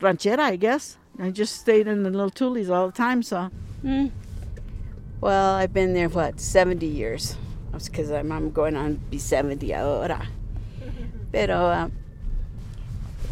ranchera, 0.00 0.38
I 0.38 0.56
guess. 0.56 0.96
I 1.18 1.30
just 1.30 1.60
stayed 1.60 1.88
in 1.88 2.04
the 2.04 2.10
little 2.10 2.30
tulies 2.30 2.70
all 2.70 2.86
the 2.86 2.92
time. 2.92 3.22
So, 3.22 3.50
well, 5.20 5.54
I've 5.54 5.72
been 5.72 5.94
there 5.94 6.08
what 6.08 6.40
70 6.40 6.86
years. 6.86 7.36
That's 7.72 7.88
Because 7.88 8.10
I'm, 8.10 8.30
I'm 8.30 8.52
going 8.52 8.76
on 8.76 8.94
to 8.94 9.00
be 9.10 9.18
70 9.18 9.74
ahora. 9.74 10.28
Pero, 11.32 11.54
uh, 11.54 11.88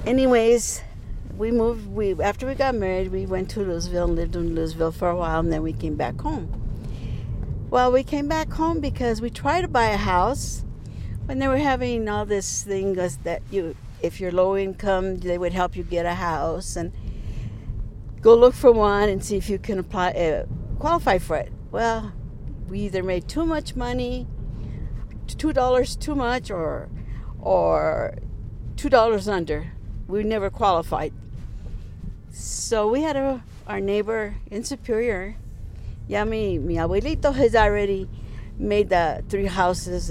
anyways, 0.05 0.83
we 1.39 1.51
moved. 1.53 1.87
We 1.89 2.21
after 2.21 2.47
we 2.47 2.55
got 2.55 2.75
married, 2.75 3.13
we 3.13 3.25
went 3.25 3.49
to 3.51 3.61
Louisville 3.61 4.05
and 4.05 4.17
lived 4.17 4.37
in 4.37 4.55
Louisville 4.55 4.93
for 4.93 5.09
a 5.09 5.17
while, 5.17 5.41
and 5.41 5.53
then 5.53 5.63
we 5.63 5.73
came 5.73 5.95
back 5.95 6.21
home. 6.21 6.51
Well, 7.71 7.91
we 7.93 8.03
came 8.03 8.29
back 8.29 8.53
home 8.53 8.81
because 8.81 9.21
we 9.21 9.31
tried 9.31 9.63
to 9.63 9.69
buy 9.69 9.87
a 9.87 9.97
house 9.97 10.66
when 11.27 11.41
they 11.41 11.49
were 11.49 11.59
having 11.59 12.09
all 12.09 12.25
this 12.25 12.63
thing 12.63 12.95
that 12.95 13.43
you, 13.51 13.77
if 14.01 14.21
you're 14.21 14.33
low 14.33 14.57
income, 14.57 15.19
they 15.19 15.37
would 15.37 15.53
help 15.53 15.77
you 15.77 15.83
get 15.83 16.07
a 16.07 16.15
house 16.15 16.77
and 16.77 16.93
go 18.21 18.35
look 18.35 18.55
for 18.55 18.71
one 18.73 19.09
and 19.09 19.25
see 19.25 19.37
if 19.37 19.51
you 19.51 19.59
can 19.59 19.79
apply 19.79 20.11
uh, 20.11 20.47
qualify 20.79 21.19
for 21.19 21.37
it. 21.37 21.53
Well, 21.73 22.13
we 22.69 22.81
either 22.81 23.03
made 23.03 23.29
too 23.29 23.45
much 23.45 23.75
money, 23.75 24.27
two 25.27 25.53
dollars 25.53 25.97
too 25.97 26.15
much, 26.15 26.51
or 26.51 26.89
or 27.41 28.15
two 28.77 28.89
dollars 28.89 29.29
under. 29.29 29.73
We 30.07 30.23
never 30.23 30.49
qualified. 30.49 31.13
So 32.31 32.89
we 32.89 33.03
had 33.03 33.15
to 33.15 33.43
our 33.67 33.81
neighbor 33.81 34.37
in 34.49 34.63
Superior, 34.63 35.35
ya 36.07 36.25
mi, 36.25 36.59
mi 36.59 36.77
abuelito 36.77 37.35
has 37.35 37.57
already 37.57 38.09
made 38.59 38.91
the 38.91 39.25
three 39.29 39.47
houses. 39.47 40.09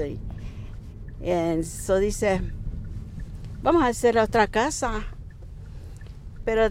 And 1.26 1.66
so 1.66 2.00
dice, 2.00 2.40
vamos 3.64 3.82
a 3.82 3.88
hacer 3.88 4.14
otra 4.14 4.46
casa. 4.46 5.04
Pero 6.46 6.70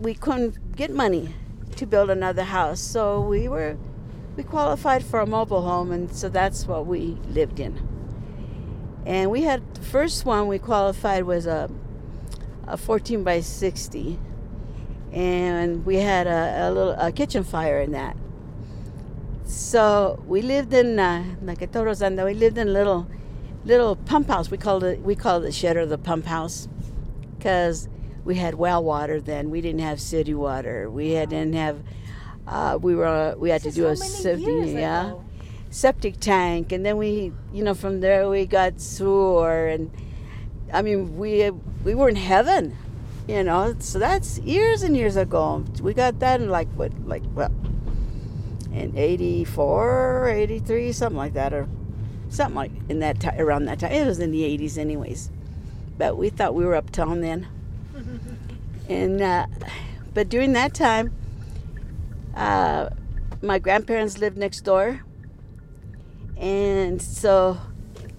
we 0.00 0.14
couldn't 0.14 0.76
get 0.76 0.92
money 0.92 1.34
to 1.74 1.84
build 1.84 2.08
another 2.08 2.44
house. 2.44 2.80
So 2.80 3.20
we 3.20 3.48
were, 3.48 3.76
we 4.36 4.44
qualified 4.44 5.04
for 5.04 5.18
a 5.18 5.26
mobile 5.26 5.62
home, 5.62 5.90
and 5.90 6.14
so 6.14 6.28
that's 6.28 6.68
what 6.68 6.86
we 6.86 7.18
lived 7.28 7.58
in. 7.58 7.76
And 9.04 9.32
we 9.32 9.42
had, 9.42 9.74
the 9.74 9.82
first 9.82 10.24
one 10.24 10.46
we 10.46 10.60
qualified 10.60 11.24
was 11.24 11.46
a, 11.46 11.68
a 12.68 12.76
14 12.76 13.24
by 13.24 13.40
60 13.40 14.20
and 15.12 15.86
we 15.86 15.96
had 15.96 16.26
a, 16.26 16.68
a 16.68 16.72
little 16.72 16.92
a 16.92 17.12
kitchen 17.12 17.44
fire 17.44 17.80
in 17.80 17.92
that. 17.92 18.16
So 19.44 20.22
we 20.26 20.42
lived 20.42 20.72
in 20.74 20.98
uh, 20.98 21.36
like 21.42 21.62
I 21.62 21.66
told 21.66 21.86
Rosanda, 21.86 22.24
we 22.24 22.34
lived 22.34 22.58
in 22.58 22.72
little 22.72 23.06
little 23.64 23.96
pump 23.96 24.28
house. 24.28 24.50
We 24.50 24.58
called 24.58 24.84
it 24.84 25.00
we 25.00 25.14
called 25.14 25.42
it 25.44 25.46
the 25.46 25.52
shed 25.52 25.76
or 25.76 25.86
the 25.86 25.98
pump 25.98 26.26
house 26.26 26.68
because 27.38 27.88
we 28.24 28.36
had 28.36 28.54
well 28.54 28.82
water 28.82 29.20
then. 29.20 29.50
We 29.50 29.60
didn't 29.60 29.80
have 29.80 30.00
city 30.00 30.34
water. 30.34 30.90
We 30.90 31.10
had, 31.12 31.30
didn't 31.30 31.54
have. 31.54 31.82
Uh, 32.46 32.78
we 32.80 32.94
were 32.94 33.34
we 33.38 33.50
had 33.50 33.62
This 33.62 33.74
to 33.74 33.80
do 33.80 33.86
a 33.86 33.94
how 33.94 33.94
many 33.94 34.10
septic 34.10 34.66
yeah 34.74 35.06
ago. 35.08 35.24
septic 35.70 36.20
tank, 36.20 36.72
and 36.72 36.84
then 36.84 36.96
we 36.98 37.32
you 37.52 37.62
know 37.64 37.74
from 37.74 38.00
there 38.00 38.28
we 38.28 38.46
got 38.46 38.80
sewer 38.80 39.66
and 39.68 39.90
I 40.72 40.82
mean 40.82 41.16
we 41.16 41.50
we 41.84 41.94
were 41.94 42.08
in 42.08 42.16
heaven 42.16 42.76
you 43.26 43.42
know 43.42 43.74
so 43.78 43.98
that's 43.98 44.38
years 44.40 44.82
and 44.82 44.96
years 44.96 45.16
ago 45.16 45.64
we 45.80 45.94
got 45.94 46.18
that 46.20 46.40
in 46.40 46.50
like 46.50 46.68
what 46.74 46.92
like 47.06 47.22
well 47.34 47.52
in 48.72 48.92
84 48.96 50.28
83 50.28 50.92
something 50.92 51.16
like 51.16 51.32
that 51.34 51.52
or 51.54 51.66
something 52.34 52.56
like 52.56 52.72
in 52.88 52.98
that 53.00 53.20
time 53.20 53.40
around 53.40 53.64
that 53.66 53.78
time 53.78 53.92
it 53.92 54.06
was 54.06 54.18
in 54.18 54.30
the 54.30 54.42
80s 54.42 54.76
anyways. 54.78 55.30
But 55.96 56.16
we 56.16 56.28
thought 56.30 56.54
we 56.54 56.64
were 56.64 56.74
uptown 56.74 57.20
then. 57.20 57.48
And 58.88 59.22
uh, 59.22 59.46
but 60.12 60.28
during 60.28 60.52
that 60.52 60.74
time 60.74 61.14
uh, 62.34 62.90
my 63.40 63.58
grandparents 63.58 64.18
lived 64.18 64.36
next 64.36 64.60
door. 64.62 65.00
And 66.36 67.00
so 67.00 67.58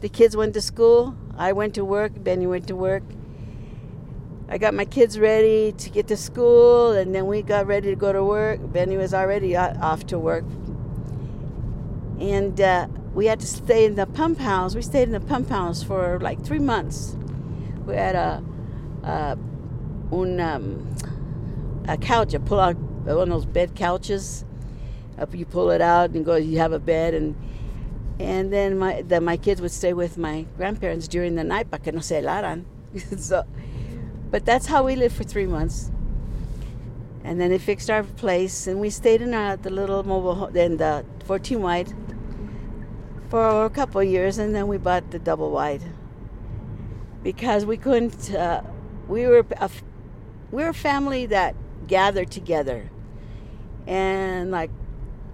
the 0.01 0.10
kids 0.10 0.36
went 0.36 0.53
to 0.53 0.62
school. 0.62 1.15
I 1.38 1.51
went 1.51 1.75
to 1.75 1.86
work. 1.86 2.12
Benny 2.24 2.48
went 2.48 2.67
to 2.67 2.75
work. 2.75 3.03
I 4.48 4.57
got 4.57 4.74
my 4.74 4.86
kids 4.86 5.19
ready 5.19 5.72
to 5.72 5.89
get 5.89 6.07
to 6.07 6.17
school, 6.17 6.91
and 6.91 7.15
then 7.15 7.25
we 7.25 7.41
got 7.41 7.65
ready 7.65 7.89
to 7.89 7.95
go 7.95 8.13
to 8.13 8.23
work. 8.23 8.60
Benny 8.71 8.95
was 8.95 9.12
already 9.13 9.58
off 9.58 10.06
to 10.08 10.19
work, 10.19 10.45
and 12.19 12.62
uh, 12.62 12.88
we 13.15 13.28
had 13.28 13.39
to 13.39 13.47
stay 13.47 13.86
in 13.86 13.95
the 13.95 14.06
pump 14.06 14.39
house. 14.39 14.75
We 14.75 14.82
stayed 14.82 15.04
in 15.04 15.13
the 15.13 15.21
pump 15.21 15.49
house 15.49 15.82
for 15.82 16.19
like 16.19 16.43
three 16.43 16.60
months. 16.60 17.15
We 17.86 17.95
had 17.95 18.13
a, 18.13 18.43
a 19.04 19.38
un, 20.12 20.39
um, 20.41 20.95
a 21.88 21.97
couch, 21.97 22.34
a 22.34 22.39
pull 22.41 22.60
out 22.60 22.75
one 22.75 23.08
of 23.08 23.30
those 23.30 23.45
bed 23.45 23.73
couches. 23.73 24.43
You 25.32 25.45
pull 25.45 25.71
it 25.71 25.80
out 25.80 26.10
and 26.10 26.25
go. 26.25 26.36
You 26.36 26.58
have 26.60 26.73
a 26.73 26.80
bed, 26.80 27.13
and 27.13 27.36
and 28.19 28.51
then 28.51 28.78
my 28.78 29.01
the, 29.01 29.21
my 29.21 29.38
kids 29.38 29.62
would 29.62 29.71
stay 29.71 29.93
with 29.93 30.17
my 30.17 30.45
grandparents 30.58 31.08
during 31.08 31.36
the 31.36 31.45
night, 31.45 31.71
para 31.71 31.80
que 31.80 31.93
no 31.93 32.01
se 32.01 32.21
helaran. 32.21 32.65
so. 33.17 33.45
But 34.30 34.45
that's 34.45 34.65
how 34.65 34.84
we 34.84 34.97
lived 34.97 35.15
for 35.15 35.23
three 35.23 35.45
months. 35.45 35.89
And 37.23 37.39
then 37.39 37.49
they 37.49 37.60
fixed 37.60 37.89
our 37.89 38.04
place, 38.04 38.67
and 38.67 38.82
we 38.82 38.89
stayed 38.89 39.21
in 39.21 39.34
our, 39.34 39.56
the 39.56 39.69
little 39.69 40.04
mobile 40.04 40.47
in 40.47 40.78
the 40.78 41.06
14 41.25 41.62
wide 41.62 41.93
for 43.36 43.65
a 43.65 43.69
couple 43.69 44.00
of 44.00 44.08
years, 44.08 44.38
and 44.38 44.56
then 44.56 44.65
we 44.65 44.78
bought 44.78 45.12
the 45.12 45.19
double 45.19 45.52
wide 45.52 45.82
because 47.21 47.65
we 47.65 47.76
couldn't. 47.76 48.34
Uh, 48.34 48.62
we 49.10 49.28
were 49.28 49.45
a, 49.60 49.69
we 50.52 50.63
were 50.63 50.69
a 50.69 50.74
family 50.74 51.26
that 51.26 51.54
gathered 51.86 52.32
together, 52.32 52.89
and 53.88 54.52
like 54.52 54.71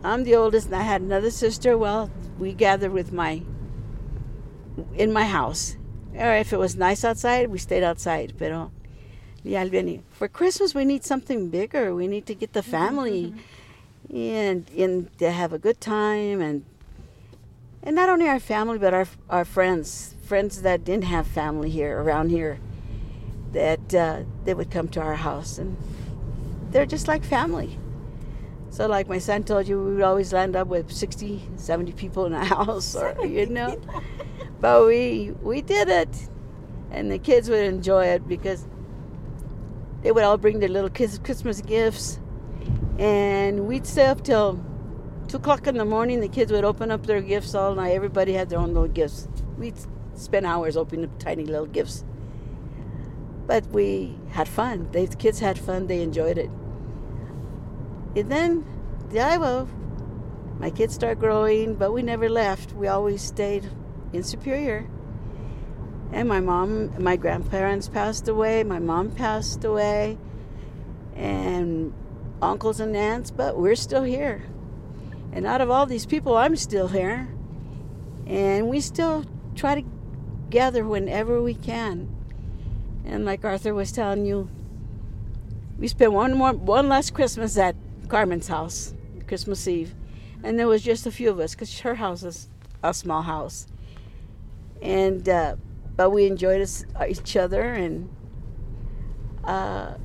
I'm 0.03 0.23
the 0.23 0.35
oldest, 0.35 0.65
and 0.65 0.75
I 0.77 0.81
had 0.81 1.01
another 1.01 1.29
sister. 1.29 1.77
Well, 1.77 2.09
we 2.39 2.53
gathered 2.53 2.91
with 2.91 3.11
my 3.11 3.43
in 4.95 5.13
my 5.13 5.25
house, 5.25 5.77
or 6.15 6.33
if 6.33 6.51
it 6.53 6.57
was 6.57 6.75
nice 6.75 7.05
outside, 7.05 7.51
we 7.51 7.59
stayed 7.59 7.83
outside. 7.83 8.33
Pero 8.39 8.71
yeah. 9.43 9.63
For 10.09 10.27
Christmas, 10.27 10.73
we 10.73 10.85
need 10.85 11.03
something 11.03 11.49
bigger. 11.49 11.93
We 11.93 12.07
need 12.07 12.25
to 12.25 12.33
get 12.33 12.53
the 12.53 12.63
family 12.63 13.35
and 14.11 14.67
and 14.75 15.15
to 15.19 15.29
have 15.29 15.53
a 15.53 15.59
good 15.59 15.79
time 15.79 16.41
and 16.41 16.65
and 17.83 17.95
not 17.95 18.09
only 18.09 18.27
our 18.27 18.39
family 18.39 18.77
but 18.77 18.93
our 18.93 19.07
our 19.29 19.45
friends, 19.45 20.15
friends 20.23 20.61
that 20.61 20.83
didn't 20.83 21.05
have 21.05 21.27
family 21.27 21.69
here 21.69 22.01
around 22.01 22.29
here, 22.29 22.59
that 23.53 23.93
uh, 23.93 24.23
they 24.45 24.53
would 24.53 24.71
come 24.71 24.87
to 24.89 25.01
our 25.01 25.15
house 25.15 25.57
and 25.57 25.77
they're 26.71 26.85
just 26.85 27.07
like 27.07 27.23
family. 27.23 27.77
So 28.69 28.87
like 28.87 29.09
my 29.09 29.17
son 29.19 29.43
told 29.43 29.67
you, 29.67 29.83
we 29.83 29.95
would 29.95 30.03
always 30.03 30.31
land 30.31 30.55
up 30.55 30.67
with 30.67 30.91
60, 30.91 31.41
70 31.57 31.91
people 31.91 32.25
in 32.25 32.33
a 32.33 32.45
house 32.55 32.95
or 32.95 33.25
you 33.25 33.45
know. 33.47 33.79
But 34.61 34.85
we 34.85 35.33
we 35.41 35.61
did 35.61 35.89
it. 35.89 36.29
And 36.91 37.11
the 37.11 37.17
kids 37.17 37.49
would 37.49 37.63
enjoy 37.63 38.05
it 38.05 38.27
because 38.27 38.67
they 40.03 40.11
would 40.11 40.23
all 40.23 40.37
bring 40.37 40.59
their 40.59 40.69
little 40.69 40.89
kids 40.89 41.17
Christmas 41.19 41.61
gifts, 41.61 42.19
and 42.99 43.65
we'd 43.67 43.87
stay 43.87 44.05
up 44.05 44.23
till 44.23 44.59
two 45.31 45.37
o'clock 45.37 45.65
in 45.65 45.77
the 45.77 45.85
morning. 45.85 46.19
The 46.19 46.27
kids 46.27 46.51
would 46.51 46.65
open 46.65 46.91
up 46.91 47.05
their 47.05 47.21
gifts 47.21 47.55
all 47.55 47.73
night. 47.73 47.93
Everybody 47.93 48.33
had 48.33 48.49
their 48.49 48.59
own 48.59 48.73
little 48.73 48.89
gifts. 48.89 49.29
We'd 49.57 49.75
spend 50.13 50.45
hours 50.45 50.75
opening 50.75 51.05
up 51.05 51.17
tiny 51.19 51.45
little 51.45 51.67
gifts, 51.67 52.03
but 53.47 53.65
we 53.67 54.17
had 54.31 54.49
fun. 54.49 54.89
The 54.91 55.07
kids 55.07 55.39
had 55.39 55.57
fun. 55.57 55.87
They 55.87 56.01
enjoyed 56.01 56.37
it. 56.37 56.49
And 58.13 58.29
then, 58.29 58.65
yeah, 59.09 59.37
well, 59.37 59.69
my 60.59 60.69
kids 60.69 60.95
start 60.95 61.19
growing, 61.19 61.75
but 61.75 61.93
we 61.93 62.01
never 62.01 62.27
left. 62.27 62.73
We 62.73 62.89
always 62.89 63.21
stayed 63.21 63.69
in 64.11 64.23
Superior. 64.23 64.85
And 66.11 66.27
my 66.27 66.41
mom, 66.41 67.01
my 67.01 67.15
grandparents 67.15 67.87
passed 67.87 68.27
away, 68.27 68.65
my 68.65 68.79
mom 68.79 69.11
passed 69.11 69.63
away, 69.63 70.17
and 71.15 71.93
uncles 72.41 72.81
and 72.81 72.93
aunts, 72.97 73.31
but 73.31 73.57
we're 73.57 73.75
still 73.75 74.03
here. 74.03 74.43
And 75.31 75.45
out 75.45 75.61
of 75.61 75.69
all 75.69 75.85
these 75.85 76.05
people, 76.05 76.37
I'm 76.37 76.55
still 76.55 76.89
here. 76.89 77.29
And 78.27 78.69
we 78.69 78.81
still 78.81 79.25
try 79.55 79.75
to 79.81 79.87
gather 80.49 80.85
whenever 80.85 81.41
we 81.41 81.53
can. 81.53 82.09
And 83.05 83.25
like 83.25 83.43
Arthur 83.43 83.73
was 83.73 83.91
telling 83.91 84.25
you, 84.25 84.49
we 85.79 85.87
spent 85.87 86.13
one 86.13 86.37
more 86.37 86.53
one 86.53 86.89
last 86.89 87.13
Christmas 87.13 87.57
at 87.57 87.75
Carmen's 88.07 88.47
house, 88.47 88.93
Christmas 89.27 89.67
Eve. 89.67 89.95
And 90.43 90.59
there 90.59 90.67
was 90.67 90.83
just 90.83 91.07
a 91.07 91.11
few 91.11 91.29
of 91.29 91.39
us 91.39 91.55
because 91.55 91.79
her 91.79 91.95
house 91.95 92.23
is 92.23 92.49
a 92.83 92.93
small 92.93 93.23
house. 93.23 93.67
And 94.81 95.27
uh, 95.27 95.55
but 95.95 96.11
we 96.11 96.25
enjoyed 96.25 96.61
us, 96.61 96.85
each 97.07 97.35
other 97.35 97.63
and 97.63 98.09
uh, 99.43 99.95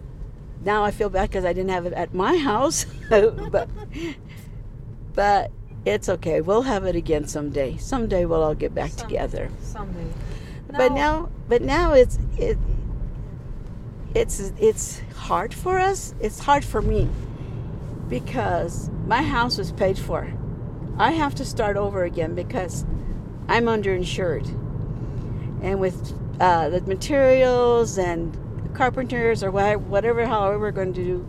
now 0.64 0.84
I 0.84 0.90
feel 0.90 1.10
bad 1.10 1.30
because 1.30 1.44
I 1.44 1.52
didn't 1.52 1.70
have 1.70 1.86
it 1.86 1.92
at 1.92 2.14
my 2.14 2.36
house, 2.36 2.86
but 3.10 3.68
but 5.16 5.50
it's 5.84 6.08
okay. 6.08 6.40
We'll 6.40 6.62
have 6.62 6.84
it 6.84 6.94
again 6.94 7.26
someday. 7.26 7.76
Someday 7.78 8.24
we'll 8.26 8.42
all 8.42 8.54
get 8.54 8.74
back 8.74 8.90
Someday. 8.90 9.14
together. 9.14 9.50
Someday. 9.62 10.12
But 10.68 10.92
now, 10.92 11.30
but 11.48 11.62
now 11.62 11.94
it's 11.94 12.18
it 12.36 12.58
it's 14.14 14.52
it's 14.58 15.00
hard 15.16 15.54
for 15.54 15.78
us. 15.78 16.14
It's 16.20 16.38
hard 16.38 16.64
for 16.64 16.82
me 16.82 17.08
because 18.08 18.90
my 19.06 19.22
house 19.22 19.58
was 19.58 19.72
paid 19.72 19.98
for. 19.98 20.32
I 20.98 21.12
have 21.12 21.34
to 21.36 21.44
start 21.44 21.76
over 21.76 22.04
again 22.04 22.34
because 22.34 22.84
I'm 23.48 23.66
underinsured, 23.66 24.48
and 25.62 25.80
with 25.80 26.14
uh, 26.40 26.68
the 26.68 26.80
materials 26.82 27.96
and 27.98 28.36
carpenters 28.74 29.42
or 29.42 29.50
whatever, 29.50 30.26
however 30.26 30.58
we're 30.58 30.70
going 30.72 30.94
to 30.94 31.04
do, 31.04 31.26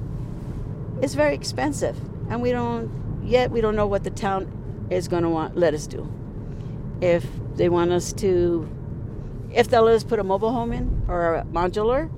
it's 1.02 1.13
very 1.13 1.36
expensive, 1.36 1.97
and 2.30 2.41
we 2.41 2.52
don't 2.52 2.89
yet. 3.27 3.51
We 3.51 3.61
don't 3.61 3.75
know 3.75 3.87
what 3.87 4.03
the 4.03 4.09
town 4.09 4.87
is 4.89 5.07
going 5.07 5.23
to 5.23 5.29
want 5.29 5.57
let 5.57 5.73
us 5.73 5.87
do. 5.87 6.09
If 7.01 7.25
they 7.55 7.69
want 7.69 7.91
us 7.91 8.13
to, 8.13 8.67
if 9.53 9.69
they'll 9.69 9.83
let 9.83 9.95
us 9.95 10.03
put 10.03 10.19
a 10.19 10.23
mobile 10.23 10.51
home 10.51 10.71
in 10.71 11.03
or 11.07 11.35
a 11.35 11.43
modular, 11.45 12.09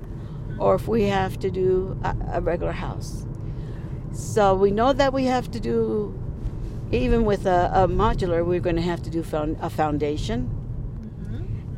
or 0.58 0.74
if 0.74 0.86
we 0.86 1.04
have 1.04 1.38
to 1.40 1.50
do 1.50 1.98
a, 2.04 2.14
a 2.34 2.40
regular 2.40 2.72
house. 2.72 3.26
So 4.12 4.54
we 4.54 4.70
know 4.70 4.92
that 4.92 5.12
we 5.12 5.24
have 5.24 5.50
to 5.52 5.60
do, 5.60 6.18
even 6.90 7.24
with 7.24 7.46
a, 7.46 7.70
a 7.72 7.88
modular, 7.88 8.44
we're 8.44 8.60
going 8.60 8.76
to 8.76 8.82
have 8.82 9.02
to 9.02 9.10
do 9.10 9.22
found, 9.22 9.56
a 9.60 9.70
foundation, 9.70 10.50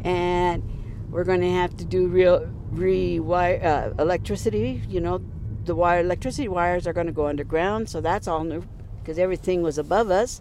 and 0.05 0.63
we're 1.11 1.25
going 1.25 1.43
to 1.43 1.51
have 1.51 1.77
to 1.77 1.85
do 1.85 2.09
real 2.09 2.51
rewire 2.73 3.63
uh, 3.65 4.03
electricity. 4.03 4.83
You 4.89 5.01
know, 5.01 5.23
the 5.65 5.75
wire 5.75 6.01
electricity 6.01 6.49
wires 6.49 6.87
are 6.87 6.93
going 6.93 7.07
to 7.07 7.13
go 7.13 7.27
underground, 7.27 7.89
so 7.89 8.01
that's 8.01 8.27
all 8.27 8.45
new 8.45 8.63
because 9.03 9.19
everything 9.19 9.63
was 9.63 9.79
above 9.79 10.11
us. 10.11 10.41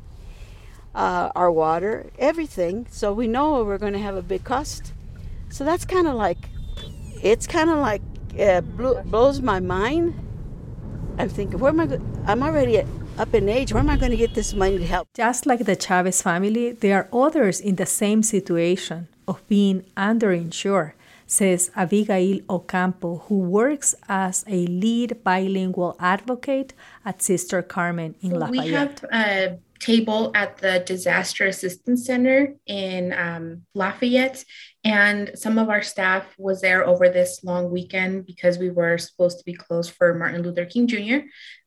Uh, 0.93 1.31
our 1.35 1.51
water, 1.51 2.11
everything. 2.19 2.85
So 2.91 3.13
we 3.13 3.27
know 3.27 3.63
we're 3.63 3.77
going 3.77 3.93
to 3.93 3.99
have 3.99 4.15
a 4.15 4.21
big 4.21 4.43
cost. 4.43 4.91
So 5.49 5.63
that's 5.63 5.85
kind 5.85 6.07
of 6.07 6.15
like, 6.15 6.49
it's 7.23 7.47
kind 7.47 7.69
of 7.69 7.79
like 7.79 8.01
uh, 8.39 8.61
blows 8.61 9.41
my 9.41 9.59
mind. 9.59 10.13
I'm 11.17 11.29
thinking, 11.29 11.59
where 11.59 11.71
am 11.71 11.79
I? 11.79 11.87
Go- 11.87 12.01
I'm 12.25 12.43
already 12.43 12.83
up 13.17 13.33
in 13.33 13.47
age. 13.47 13.73
Where 13.73 13.81
am 13.81 13.89
I 13.89 13.97
going 13.97 14.11
to 14.11 14.17
get 14.17 14.33
this 14.33 14.53
money 14.53 14.77
to 14.77 14.85
help? 14.85 15.07
Just 15.13 15.45
like 15.45 15.65
the 15.65 15.75
Chavez 15.75 16.21
family, 16.21 16.71
there 16.73 16.97
are 16.97 17.25
others 17.25 17.59
in 17.59 17.75
the 17.75 17.85
same 17.85 18.23
situation 18.23 19.07
of 19.27 19.47
being 19.47 19.83
underinsured 19.95 20.93
says 21.31 21.71
Abigail 21.75 22.39
Ocampo, 22.49 23.19
who 23.27 23.39
works 23.39 23.95
as 24.09 24.43
a 24.47 24.67
lead 24.67 25.23
bilingual 25.23 25.95
advocate 25.99 26.73
at 27.05 27.21
Sister 27.21 27.61
Carmen 27.61 28.15
in 28.21 28.37
Lafayette. 28.37 28.65
We 28.65 28.71
have 28.71 29.03
a 29.13 29.59
table 29.79 30.31
at 30.35 30.57
the 30.57 30.83
Disaster 30.85 31.47
Assistance 31.47 32.05
Center 32.05 32.55
in 32.67 33.13
um, 33.13 33.61
Lafayette, 33.73 34.43
and 34.83 35.31
some 35.35 35.57
of 35.57 35.69
our 35.69 35.81
staff 35.81 36.35
was 36.37 36.59
there 36.59 36.85
over 36.85 37.07
this 37.07 37.43
long 37.45 37.71
weekend 37.71 38.25
because 38.25 38.57
we 38.57 38.69
were 38.69 38.97
supposed 38.97 39.39
to 39.39 39.45
be 39.45 39.53
closed 39.53 39.91
for 39.91 40.13
Martin 40.13 40.43
Luther 40.43 40.65
King 40.65 40.87
Jr. 40.87 41.19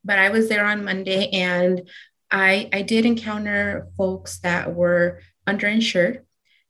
But 0.04 0.18
I 0.18 0.28
was 0.28 0.50
there 0.50 0.66
on 0.66 0.84
Monday, 0.84 1.30
and 1.30 1.88
I 2.30 2.68
I 2.70 2.82
did 2.82 3.06
encounter 3.06 3.88
folks 3.96 4.40
that 4.40 4.74
were 4.74 5.20
underinsured 5.46 6.20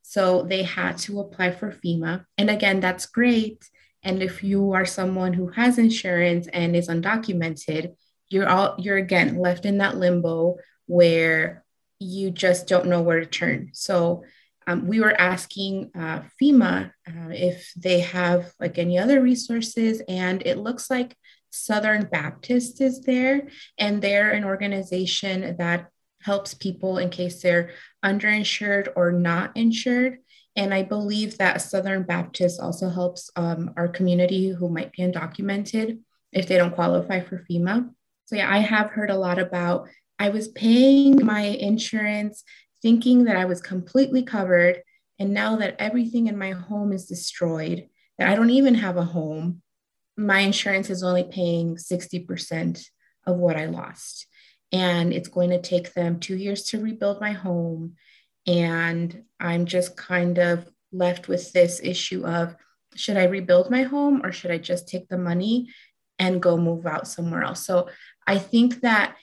so 0.07 0.43
they 0.43 0.63
had 0.63 0.99
to 0.99 1.19
apply 1.19 1.51
for 1.51 1.73
FEMA. 1.73 2.27
And 2.37 2.51
again, 2.51 2.79
that's 2.79 3.07
great. 3.07 3.71
And 4.03 4.23
if 4.23 4.45
you 4.45 4.73
are 4.73 4.85
someone 4.85 5.33
who 5.33 5.49
has 5.49 5.79
insurance 5.79 6.47
and 6.49 6.77
is 6.77 6.89
undocumented, 6.89 7.95
you're 8.29 8.47
all 8.47 8.75
you're 8.79 8.99
again 8.99 9.39
left 9.39 9.65
in 9.65 9.79
that 9.79 9.97
limbo 9.97 10.57
where 10.85 11.65
you 11.99 12.31
just 12.31 12.69
don't 12.69 12.89
know 12.89 13.01
where 13.01 13.21
to 13.21 13.27
turn. 13.27 13.71
So 13.73 14.25
um, 14.67 14.87
we 14.87 15.01
were 15.01 15.19
asking 15.19 15.91
uh, 15.95 16.21
FEMA 16.41 16.91
uh, 17.09 17.31
if 17.31 17.73
they 17.75 18.01
have 18.01 18.53
like 18.61 18.77
any 18.77 18.99
other 18.99 19.23
resources, 19.23 20.03
and 20.07 20.43
it 20.45 20.59
looks 20.59 20.91
like 20.91 21.17
Southern 21.49 22.05
Baptist 22.05 22.83
is 22.83 23.01
there, 23.01 23.49
and 23.79 24.03
they're 24.03 24.33
an 24.33 24.45
organization 24.45 25.57
that 25.57 25.89
helps 26.25 26.55
people 26.55 26.97
in 26.97 27.11
case 27.11 27.43
they're 27.43 27.71
underinsured 28.03 28.89
or 28.97 29.13
not 29.13 29.55
insured. 29.57 30.19
And 30.57 30.73
I 30.73 30.83
believe 30.83 31.37
that 31.37 31.61
Southern 31.61 32.05
Baptist 32.05 32.61
also 32.61 32.89
helps 32.89 33.31
um, 33.37 33.75
our 33.77 33.89
community 33.89 34.49
who 34.49 34.71
might 34.71 34.93
be 34.93 35.03
undocumented 35.03 36.01
if 36.33 36.49
they 36.49 36.57
don't 36.57 36.75
qualify 36.75 37.21
for 37.21 37.45
FEMA. 37.51 37.91
So, 38.25 38.37
yeah, 38.37 38.51
I 38.51 38.59
have 38.59 38.91
heard 38.91 39.11
a 39.11 39.19
lot 39.19 39.39
about 39.39 39.89
I 40.19 40.31
was 40.31 40.49
paying 40.49 41.25
my 41.25 41.43
insurance 41.43 42.43
thinking 42.81 43.25
that 43.25 43.37
I 43.37 43.45
was 43.45 43.61
completely 43.61 44.23
covered. 44.23 44.81
And 45.19 45.35
now 45.35 45.57
that 45.57 45.77
everything 45.79 46.29
in 46.29 46.39
my 46.39 46.53
home 46.53 46.93
is 46.93 47.07
destroyed, 47.07 47.89
that 48.17 48.29
I 48.29 48.35
don't 48.35 48.51
even 48.51 48.77
have 48.77 48.97
a 48.97 49.05
home, 49.05 49.61
my 50.17 50.39
insurance 50.39 50.89
is 50.89 51.03
only 51.03 51.25
paying 51.25 51.77
60% 51.77 52.87
of 53.27 53.37
what 53.37 53.57
I 53.57 53.67
lost 53.67 54.27
and 54.75 55.13
it's 55.13 55.29
going 55.29 55.51
to 55.51 55.63
take 55.63 55.95
them 55.95 56.19
two 56.19 56.37
years 56.37 56.65
to 56.65 56.83
rebuild 56.83 57.21
my 57.21 57.31
home. 57.31 57.95
And 58.45 59.23
I'm 59.39 59.67
just 59.67 59.97
kind 59.97 60.37
of 60.39 60.69
left 60.93 61.29
with 61.29 61.53
this 61.53 61.81
issue 61.83 62.27
of 62.27 62.57
should 62.97 63.17
I 63.17 63.25
rebuild 63.25 63.71
my 63.71 63.85
home 63.85 64.21
or 64.25 64.33
should 64.33 64.51
I 64.51 64.59
just 64.59 64.89
take 64.89 65.09
the 65.09 65.17
money 65.17 65.69
and 66.19 66.43
go 66.43 66.57
move 66.57 66.87
out 66.87 67.07
somewhere 67.07 67.45
else? 67.45 67.65
So 67.65 67.89
I 68.27 68.39
think 68.39 68.81
that 68.81 69.17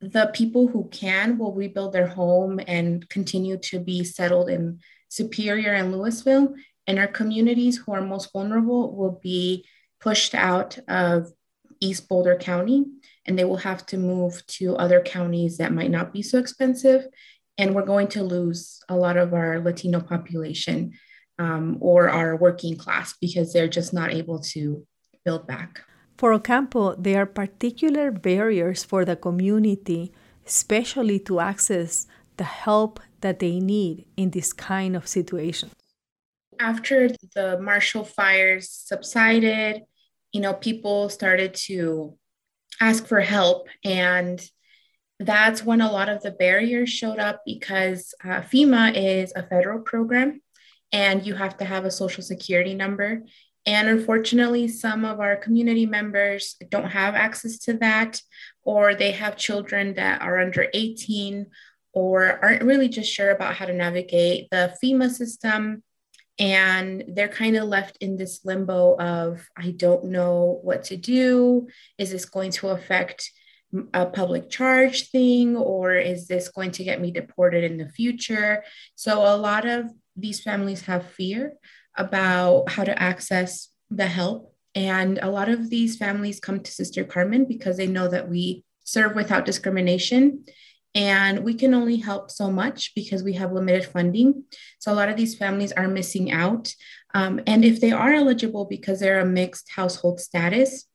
the 0.00 0.32
people 0.34 0.66
who 0.66 0.88
can 0.88 1.38
will 1.38 1.54
rebuild 1.54 1.92
their 1.92 2.08
home 2.08 2.60
and 2.66 3.08
continue 3.08 3.58
to 3.58 3.78
be 3.78 4.02
settled 4.02 4.50
in 4.50 4.80
Superior 5.08 5.74
and 5.74 5.92
Louisville. 5.92 6.54
And 6.88 6.98
our 6.98 7.06
communities 7.06 7.76
who 7.76 7.92
are 7.92 8.00
most 8.00 8.32
vulnerable 8.32 8.96
will 8.96 9.20
be 9.22 9.64
pushed 10.00 10.34
out 10.34 10.76
of 10.88 11.30
East 11.80 12.08
Boulder 12.08 12.34
County 12.34 12.86
and 13.26 13.38
they 13.38 13.44
will 13.44 13.58
have 13.58 13.86
to 13.86 13.96
move 13.96 14.44
to 14.46 14.76
other 14.76 15.00
counties 15.00 15.58
that 15.58 15.72
might 15.72 15.90
not 15.90 16.12
be 16.12 16.22
so 16.22 16.38
expensive. 16.38 17.06
And 17.58 17.74
we're 17.74 17.86
going 17.86 18.08
to 18.08 18.22
lose 18.22 18.80
a 18.88 18.96
lot 18.96 19.16
of 19.16 19.32
our 19.34 19.60
Latino 19.60 20.00
population 20.00 20.92
um, 21.38 21.78
or 21.80 22.08
our 22.08 22.36
working 22.36 22.76
class 22.76 23.14
because 23.20 23.52
they're 23.52 23.68
just 23.68 23.92
not 23.92 24.12
able 24.12 24.40
to 24.40 24.86
build 25.24 25.46
back. 25.46 25.82
For 26.18 26.32
Ocampo, 26.32 26.94
there 26.96 27.22
are 27.22 27.26
particular 27.26 28.10
barriers 28.10 28.84
for 28.84 29.04
the 29.04 29.16
community, 29.16 30.12
especially 30.46 31.18
to 31.20 31.40
access 31.40 32.06
the 32.36 32.44
help 32.44 33.00
that 33.20 33.38
they 33.38 33.60
need 33.60 34.06
in 34.16 34.30
this 34.30 34.52
kind 34.52 34.96
of 34.96 35.06
situation. 35.06 35.70
After 36.60 37.08
the 37.34 37.58
Marshall 37.60 38.04
fires 38.04 38.70
subsided, 38.70 39.82
you 40.32 40.40
know, 40.40 40.54
people 40.54 41.08
started 41.08 41.54
to 41.66 42.16
ask 42.82 43.06
for 43.06 43.20
help. 43.20 43.68
And 43.84 44.44
that's 45.20 45.64
when 45.64 45.80
a 45.80 45.92
lot 45.92 46.08
of 46.08 46.20
the 46.22 46.32
barriers 46.32 46.90
showed 46.90 47.20
up 47.20 47.42
because 47.46 48.12
uh, 48.24 48.40
FEMA 48.40 48.92
is 48.96 49.32
a 49.36 49.46
federal 49.46 49.80
program 49.80 50.40
and 50.90 51.24
you 51.24 51.34
have 51.34 51.56
to 51.58 51.64
have 51.64 51.84
a 51.84 51.92
social 51.92 52.24
security 52.24 52.74
number. 52.74 53.22
And 53.64 53.88
unfortunately, 53.88 54.66
some 54.66 55.04
of 55.04 55.20
our 55.20 55.36
community 55.36 55.86
members 55.86 56.56
don't 56.68 56.90
have 56.90 57.14
access 57.14 57.58
to 57.60 57.74
that, 57.74 58.20
or 58.64 58.96
they 58.96 59.12
have 59.12 59.36
children 59.36 59.94
that 59.94 60.20
are 60.20 60.40
under 60.40 60.66
18 60.74 61.46
or 61.92 62.44
aren't 62.44 62.64
really 62.64 62.88
just 62.88 63.12
sure 63.12 63.30
about 63.30 63.54
how 63.54 63.66
to 63.66 63.72
navigate 63.72 64.48
the 64.50 64.74
FEMA 64.82 65.08
system 65.08 65.84
and 66.38 67.04
they're 67.08 67.28
kind 67.28 67.56
of 67.56 67.68
left 67.68 67.98
in 67.98 68.16
this 68.16 68.44
limbo 68.44 68.96
of 68.98 69.46
i 69.56 69.70
don't 69.70 70.04
know 70.04 70.60
what 70.62 70.84
to 70.84 70.96
do. 70.96 71.68
Is 71.98 72.10
this 72.10 72.24
going 72.24 72.52
to 72.52 72.68
affect 72.68 73.30
a 73.94 74.06
public 74.06 74.50
charge 74.50 75.10
thing 75.10 75.56
or 75.56 75.94
is 75.94 76.28
this 76.28 76.48
going 76.48 76.72
to 76.72 76.84
get 76.84 77.00
me 77.00 77.10
deported 77.10 77.64
in 77.64 77.78
the 77.78 77.88
future? 77.88 78.64
So 78.94 79.22
a 79.22 79.36
lot 79.36 79.66
of 79.66 79.86
these 80.16 80.42
families 80.42 80.82
have 80.82 81.06
fear 81.06 81.54
about 81.96 82.70
how 82.70 82.84
to 82.84 83.02
access 83.02 83.68
the 83.90 84.06
help. 84.06 84.54
And 84.74 85.18
a 85.18 85.30
lot 85.30 85.48
of 85.48 85.70
these 85.70 85.96
families 85.96 86.40
come 86.40 86.60
to 86.60 86.70
sister 86.70 87.04
carmen 87.04 87.46
because 87.46 87.76
they 87.76 87.86
know 87.86 88.08
that 88.08 88.28
we 88.28 88.64
serve 88.84 89.14
without 89.14 89.44
discrimination 89.46 90.44
and 90.94 91.42
we 91.44 91.54
can 91.54 91.74
only 91.74 91.96
help 91.96 92.30
so 92.30 92.50
much 92.50 92.94
because 92.94 93.22
we 93.22 93.32
have 93.34 93.52
limited 93.52 93.86
funding. 93.86 94.44
So 94.78 94.92
a 94.92 94.94
lot 94.94 95.08
of 95.08 95.16
these 95.16 95.34
families 95.34 95.72
are 95.72 95.88
missing 95.88 96.30
out. 96.30 96.74
Um, 97.14 97.40
and 97.46 97.64
if 97.64 97.80
they 97.80 97.92
are 97.92 98.12
eligible 98.12 98.66
because 98.66 99.00
they're 99.00 99.20
a 99.20 99.26
mixed 99.26 99.70
household 99.70 100.20
status, 100.20 100.86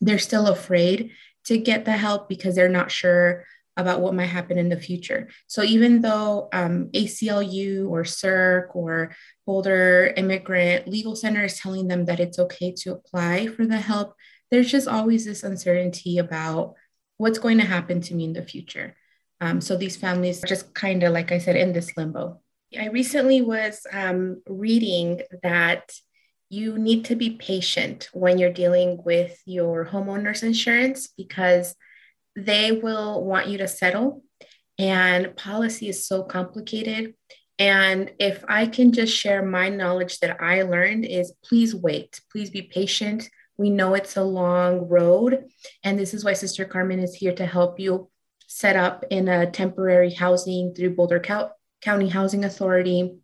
they're 0.00 0.18
still 0.18 0.46
afraid 0.46 1.10
to 1.44 1.58
get 1.58 1.84
the 1.84 1.92
help 1.92 2.28
because 2.28 2.54
they're 2.54 2.68
not 2.68 2.90
sure 2.90 3.44
about 3.76 4.00
what 4.00 4.14
might 4.14 4.26
happen 4.26 4.58
in 4.58 4.68
the 4.68 4.80
future. 4.80 5.28
So 5.46 5.62
even 5.62 6.00
though 6.00 6.48
um, 6.52 6.90
ACLU 6.92 7.88
or 7.88 8.02
CIRC 8.02 8.74
or 8.74 9.14
Boulder 9.46 10.12
Immigrant 10.16 10.88
Legal 10.88 11.14
Center 11.14 11.44
is 11.44 11.58
telling 11.58 11.86
them 11.86 12.06
that 12.06 12.18
it's 12.18 12.38
okay 12.40 12.72
to 12.78 12.92
apply 12.92 13.46
for 13.46 13.64
the 13.66 13.76
help, 13.76 14.14
there's 14.50 14.70
just 14.70 14.88
always 14.88 15.24
this 15.24 15.44
uncertainty 15.44 16.18
about 16.18 16.74
what's 17.18 17.38
going 17.38 17.58
to 17.58 17.64
happen 17.64 18.00
to 18.00 18.14
me 18.14 18.24
in 18.24 18.32
the 18.32 18.42
future. 18.42 18.96
Um, 19.40 19.60
so 19.60 19.76
these 19.76 19.96
families 19.96 20.42
are 20.42 20.48
just 20.48 20.74
kind 20.74 21.02
of, 21.02 21.12
like 21.12 21.32
I 21.32 21.38
said, 21.38 21.56
in 21.56 21.72
this 21.72 21.96
limbo. 21.96 22.40
I 22.78 22.88
recently 22.88 23.40
was 23.40 23.86
um, 23.92 24.42
reading 24.46 25.22
that 25.42 25.92
you 26.50 26.78
need 26.78 27.04
to 27.06 27.16
be 27.16 27.30
patient 27.30 28.08
when 28.12 28.38
you're 28.38 28.52
dealing 28.52 29.00
with 29.04 29.40
your 29.44 29.86
homeowner's 29.86 30.42
insurance 30.42 31.08
because 31.08 31.74
they 32.36 32.72
will 32.72 33.24
want 33.24 33.48
you 33.48 33.58
to 33.58 33.68
settle 33.68 34.22
and 34.78 35.36
policy 35.36 35.88
is 35.88 36.06
so 36.06 36.22
complicated 36.22 37.14
and 37.58 38.12
if 38.18 38.44
i 38.48 38.66
can 38.66 38.92
just 38.92 39.14
share 39.14 39.44
my 39.44 39.68
knowledge 39.68 40.20
that 40.20 40.40
i 40.40 40.62
learned 40.62 41.04
is 41.04 41.32
please 41.44 41.74
wait 41.74 42.20
please 42.30 42.50
be 42.50 42.62
patient 42.62 43.28
we 43.56 43.70
know 43.70 43.94
it's 43.94 44.16
a 44.16 44.22
long 44.22 44.88
road 44.88 45.44
and 45.82 45.98
this 45.98 46.14
is 46.14 46.24
why 46.24 46.32
sister 46.32 46.64
carmen 46.64 47.00
is 47.00 47.14
here 47.14 47.34
to 47.34 47.44
help 47.44 47.80
you 47.80 48.08
set 48.48 48.76
up 48.76 49.04
in 49.10 49.28
a 49.28 49.48
temporary 49.48 50.10
housing 50.10 50.74
through 50.74 50.96
Boulder 50.96 51.20
County 51.82 52.08
Housing 52.08 52.44
Authority 52.44 53.18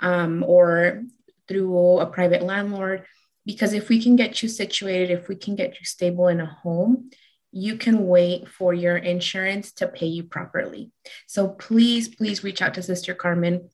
um, 0.00 0.42
or 0.42 1.04
through 1.46 1.98
a 1.98 2.06
private 2.06 2.42
landlord. 2.42 3.04
Because 3.44 3.74
if 3.74 3.88
we 3.88 4.02
can 4.02 4.16
get 4.16 4.42
you 4.42 4.48
situated, 4.48 5.10
if 5.10 5.28
we 5.28 5.36
can 5.36 5.54
get 5.54 5.78
you 5.78 5.84
stable 5.84 6.28
in 6.28 6.40
a 6.40 6.46
home, 6.46 7.10
you 7.52 7.76
can 7.76 8.06
wait 8.06 8.48
for 8.48 8.72
your 8.72 8.96
insurance 8.96 9.72
to 9.72 9.88
pay 9.88 10.06
you 10.06 10.24
properly. 10.24 10.90
So 11.26 11.48
please, 11.48 12.08
please 12.08 12.42
reach 12.42 12.62
out 12.62 12.74
to 12.74 12.82
Sister 12.82 13.14
Carmen. 13.14 13.68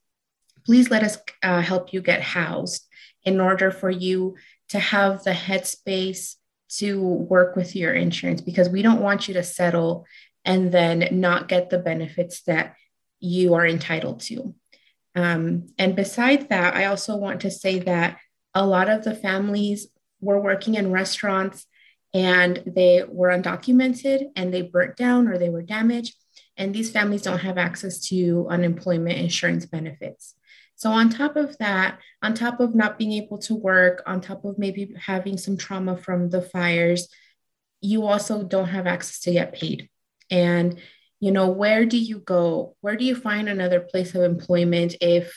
Please 0.65 0.91
let 0.91 1.05
us 1.05 1.19
uh, 1.43 1.61
help 1.61 1.93
you 1.93 2.01
get 2.01 2.21
housed 2.21 2.87
in 3.25 3.41
order 3.41 3.71
for 3.71 3.91
you 3.91 4.37
to 4.71 4.81
have 4.81 5.23
the 5.23 5.31
headspace 5.31 6.35
to 6.69 7.01
work 7.01 7.55
with 7.55 7.77
your 7.77 7.93
insurance 7.93 8.41
because 8.41 8.69
we 8.69 8.83
don't 8.83 9.01
want 9.01 9.29
you 9.29 9.35
to 9.35 9.43
settle 9.43 10.05
and 10.47 10.73
then 10.73 11.09
not 11.11 11.49
get 11.49 11.69
the 11.69 11.79
benefits 11.79 12.43
that 12.43 12.77
you 13.21 13.55
are 13.55 13.67
entitled 13.67 14.21
to. 14.21 14.55
Um, 15.15 15.67
and 15.79 15.97
besides 15.97 16.47
that, 16.49 16.75
I 16.75 16.87
also 16.87 17.17
want 17.17 17.41
to 17.41 17.51
say 17.51 17.81
that 17.81 18.19
a 18.55 18.65
lot 18.65 18.89
of 18.89 19.05
the 19.05 19.15
families 19.15 19.89
were 20.21 20.41
working 20.41 20.75
in 20.75 20.93
restaurants 20.93 21.67
and 22.15 22.63
they 22.67 23.03
were 23.07 23.29
undocumented 23.29 24.27
and 24.37 24.55
they 24.55 24.63
burnt 24.63 24.97
down 24.97 25.29
or 25.29 25.37
they 25.37 25.51
were 25.51 25.63
damaged. 25.63 26.15
And 26.57 26.75
these 26.75 26.91
families 26.91 27.23
don't 27.23 27.41
have 27.41 27.59
access 27.59 28.01
to 28.09 28.47
unemployment 28.49 29.19
insurance 29.19 29.67
benefits. 29.67 30.35
So, 30.77 30.91
on 30.91 31.11
top 31.11 31.37
of 31.37 31.57
that, 31.59 31.99
on 32.23 32.35
top 32.35 32.61
of 32.61 32.75
not 32.75 32.99
being 32.99 33.13
able 33.13 33.39
to 33.39 33.55
work, 33.55 34.03
on 34.07 34.21
top 34.21 34.45
of 34.45 34.59
maybe 34.59 34.95
having 34.99 35.39
some 35.39 35.57
trauma 35.57 35.97
from 35.97 36.31
the 36.31 36.43
fires, 36.43 37.09
you 37.81 38.05
also 38.05 38.43
don't 38.43 38.69
have 38.69 38.87
access 38.87 39.21
to 39.21 39.33
get 39.33 39.55
paid. 39.55 39.89
And, 40.31 40.79
you 41.21 41.31
know, 41.33 41.49
where 41.49 41.87
do 41.87 41.99
you 41.99 42.19
go? 42.19 42.77
Where 42.81 42.97
do 42.97 43.05
you 43.05 43.15
find 43.15 43.49
another 43.49 43.81
place 43.81 44.15
of 44.15 44.23
employment 44.23 44.97
if, 45.01 45.35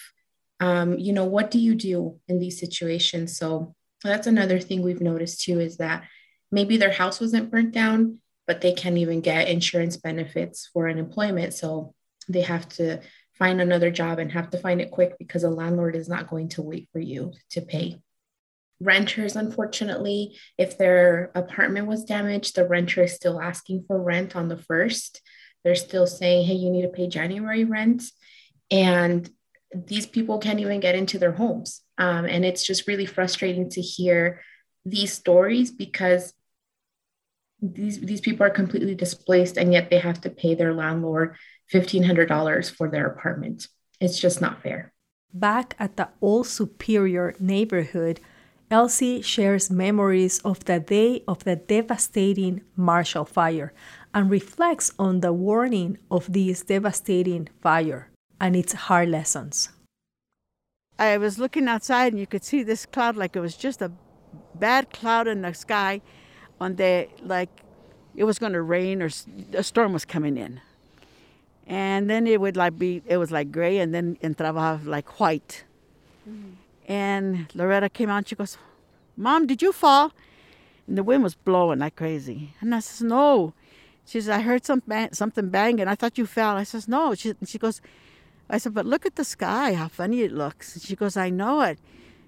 um, 0.60 0.98
you 0.98 1.14
know, 1.14 1.26
what 1.26 1.52
do 1.52 1.60
you 1.60 1.76
do 1.76 2.20
in 2.28 2.40
these 2.40 2.60
situations? 2.60 3.38
So, 3.38 3.76
that's 4.04 4.28
another 4.28 4.60
thing 4.60 4.82
we've 4.82 5.02
noticed 5.02 5.42
too 5.42 5.60
is 5.60 5.78
that 5.78 6.04
maybe 6.52 6.78
their 6.78 6.92
house 6.92 7.20
wasn't 7.20 7.52
burnt 7.52 7.74
down, 7.74 8.20
but 8.48 8.62
they 8.62 8.72
can't 8.72 8.98
even 8.98 9.20
get 9.20 9.50
insurance 9.50 9.98
benefits 9.98 10.70
for 10.74 10.90
unemployment. 10.90 11.54
So, 11.54 11.94
they 12.28 12.42
have 12.42 12.70
to 12.70 13.02
find 13.34 13.62
another 13.62 13.90
job 13.90 14.20
and 14.20 14.32
have 14.32 14.50
to 14.52 14.58
find 14.58 14.82
it 14.82 14.92
quick 14.92 15.18
because 15.18 15.44
a 15.44 15.50
landlord 15.50 15.96
is 15.96 16.10
not 16.10 16.30
going 16.30 16.50
to 16.50 16.62
wait 16.62 16.90
for 16.92 17.00
you 17.00 17.34
to 17.52 17.62
pay. 17.62 18.02
Renters, 18.80 19.36
unfortunately, 19.36 20.38
if 20.58 20.78
their 20.78 21.32
apartment 21.36 21.88
was 21.88 22.06
damaged, 22.06 22.56
the 22.56 22.68
renter 22.68 23.04
is 23.04 23.14
still 23.14 23.42
asking 23.42 23.84
for 23.88 24.02
rent 24.02 24.36
on 24.36 24.48
the 24.48 24.58
first. 24.58 25.22
They're 25.64 25.76
still 25.76 26.08
saying, 26.08 26.48
hey, 26.48 26.54
you 26.54 26.70
need 26.70 26.84
to 26.84 26.88
pay 26.88 27.08
January 27.08 27.66
rent. 27.66 28.04
And 28.72 29.30
these 29.76 30.06
people 30.06 30.40
can't 30.40 30.60
even 30.60 30.80
get 30.80 30.96
into 30.96 31.20
their 31.20 31.34
homes. 31.34 31.82
Um, 31.98 32.26
and 32.26 32.46
it's 32.46 32.66
just 32.66 32.88
really 32.88 33.06
frustrating 33.06 33.70
to 33.72 33.82
hear 33.82 34.42
these 34.86 35.14
stories 35.14 35.72
because 35.72 36.34
these, 37.62 38.00
these 38.00 38.22
people 38.22 38.46
are 38.46 38.52
completely 38.52 38.96
displaced 38.96 39.58
and 39.58 39.74
yet 39.74 39.90
they 39.90 40.00
have 40.00 40.22
to 40.22 40.30
pay 40.30 40.56
their 40.56 40.74
landlord 40.74 41.36
$1,500 41.74 42.76
for 42.76 42.90
their 42.90 43.08
apartment. 43.08 43.68
It's 44.00 44.20
just 44.20 44.42
not 44.42 44.64
fair. 44.64 44.94
Back 45.34 45.76
at 45.78 45.98
the 45.98 46.10
Old 46.22 46.48
Superior 46.48 47.36
neighborhood, 47.40 48.20
Elsie 48.72 49.24
shares 49.24 49.72
memories 49.72 50.38
of 50.46 50.64
the 50.66 50.80
day 50.80 51.24
of 51.28 51.44
the 51.44 51.56
devastating 51.56 52.62
Marshall 52.76 53.26
Fire 53.26 53.74
and 54.14 54.30
reflects 54.30 54.94
on 55.00 55.22
the 55.22 55.34
warning 55.34 55.98
of 56.12 56.32
this 56.32 56.62
devastating 56.62 57.50
fire 57.62 58.10
and 58.40 58.56
its 58.56 58.74
hard 58.74 59.10
lessons. 59.10 59.70
I 61.00 61.18
was 61.18 61.40
looking 61.40 61.68
outside 61.68 62.14
and 62.14 62.20
you 62.20 62.28
could 62.28 62.44
see 62.44 62.62
this 62.62 62.86
cloud 62.86 63.16
like 63.18 63.36
it 63.36 63.40
was 63.40 63.56
just 63.56 63.82
a 63.82 63.92
bad 64.54 64.92
cloud 64.92 65.28
in 65.28 65.42
the 65.42 65.54
sky 65.54 66.02
on 66.62 66.76
the 66.76 67.08
like 67.24 67.50
it 68.16 68.26
was 68.26 68.38
going 68.38 68.54
to 68.54 68.62
rain 68.62 69.02
or 69.02 69.10
a 69.54 69.64
storm 69.64 69.94
was 69.94 70.06
coming 70.06 70.38
in 70.38 70.62
and 71.66 72.10
then 72.10 72.28
it 72.28 72.42
would 72.42 72.58
like 72.58 72.78
be 72.78 73.02
it 73.08 73.18
was 73.18 73.32
like 73.32 73.52
gray 73.52 73.78
and 73.78 73.96
then 73.96 74.18
entraba 74.22 74.86
like 74.86 75.20
white 75.20 75.64
mm-hmm. 76.30 76.59
And 76.90 77.48
loretta 77.54 77.88
came 77.88 78.10
out 78.10 78.28
she 78.28 78.36
goes 78.36 78.58
mom 79.20 79.46
did 79.46 79.62
you 79.62 79.72
fall? 79.72 80.12
And 80.88 80.98
the 80.98 81.04
wind 81.04 81.22
was 81.24 81.36
blowing 81.36 81.80
like 81.80 81.96
crazy. 81.96 82.56
And 82.62 82.74
i 82.74 82.80
says 82.80 83.02
no. 83.04 83.54
She 84.06 84.20
says 84.20 84.30
i 84.30 84.42
heard 84.42 84.66
some 84.66 84.82
bang, 84.88 85.14
something 85.14 85.50
bang 85.50 85.80
and 85.80 85.90
i 85.90 85.96
thought 85.96 86.18
you 86.18 86.26
fell. 86.26 86.56
I 86.56 86.64
says 86.64 86.88
no. 86.88 87.14
She, 87.14 87.36
she 87.46 87.60
goes 87.60 87.82
i 88.50 88.58
said 88.58 88.74
but 88.74 88.86
look 88.86 89.06
at 89.06 89.16
the 89.16 89.24
sky 89.24 89.74
how 89.74 89.90
funny 89.90 90.22
it 90.22 90.32
looks. 90.32 90.74
And 90.74 90.82
she 90.84 90.96
goes 90.96 91.16
i 91.16 91.30
know 91.30 91.62
it. 91.62 91.78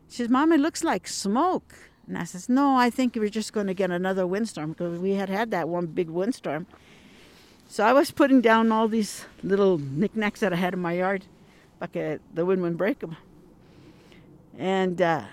She 0.10 0.18
says 0.18 0.30
mom 0.30 0.52
it 0.52 0.60
looks 0.60 0.84
like 0.84 1.08
smoke. 1.08 1.74
And 2.08 2.18
i 2.18 2.26
says 2.26 2.50
no 2.50 2.76
i 2.76 2.90
think 2.90 3.16
we're 3.16 3.30
just 3.30 3.54
going 3.54 3.68
to 3.68 3.74
get 3.74 3.90
another 3.90 4.28
windstorm 4.28 4.72
because 4.72 5.00
we 5.00 5.14
had 5.14 5.30
had 5.30 5.50
that 5.52 5.70
one 5.70 5.88
big 5.88 6.10
windstorm. 6.10 6.68
So 7.68 7.86
I 7.86 7.94
was 7.94 8.12
putting 8.12 8.42
down 8.42 8.70
all 8.74 8.90
these 8.90 9.26
little 9.44 9.78
knickknacks 9.78 10.42
that 10.42 10.52
I 10.52 10.58
had 10.58 10.74
in 10.74 10.82
my 10.82 10.92
yard, 10.92 11.24
like 11.80 11.96
uh, 11.96 12.18
the 12.34 12.46
wind 12.46 12.62
wouldn't 12.62 12.78
break 12.78 13.00
them. 13.00 13.16
And 14.58 15.02
uh, 15.02 15.24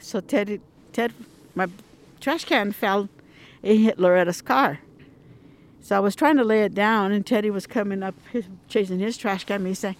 so 0.00 0.20
Ted, 0.20 0.60
Ted, 0.92 1.12
my 1.54 1.68
trash 2.20 2.44
can 2.44 2.72
fell. 2.72 3.08
It 3.62 3.78
hit 3.78 3.98
Loretta's 3.98 4.40
car. 4.40 4.80
So 5.80 5.96
I 5.96 6.00
was 6.00 6.14
trying 6.14 6.36
to 6.36 6.44
lay 6.44 6.62
it 6.64 6.74
down, 6.74 7.12
and 7.12 7.24
Teddy 7.26 7.50
was 7.50 7.66
coming 7.66 8.02
up, 8.02 8.14
his, 8.30 8.44
chasing 8.68 8.98
his 8.98 9.16
trash 9.16 9.44
can. 9.44 9.62
And 9.62 9.68
he 9.68 9.74
said, 9.74 9.96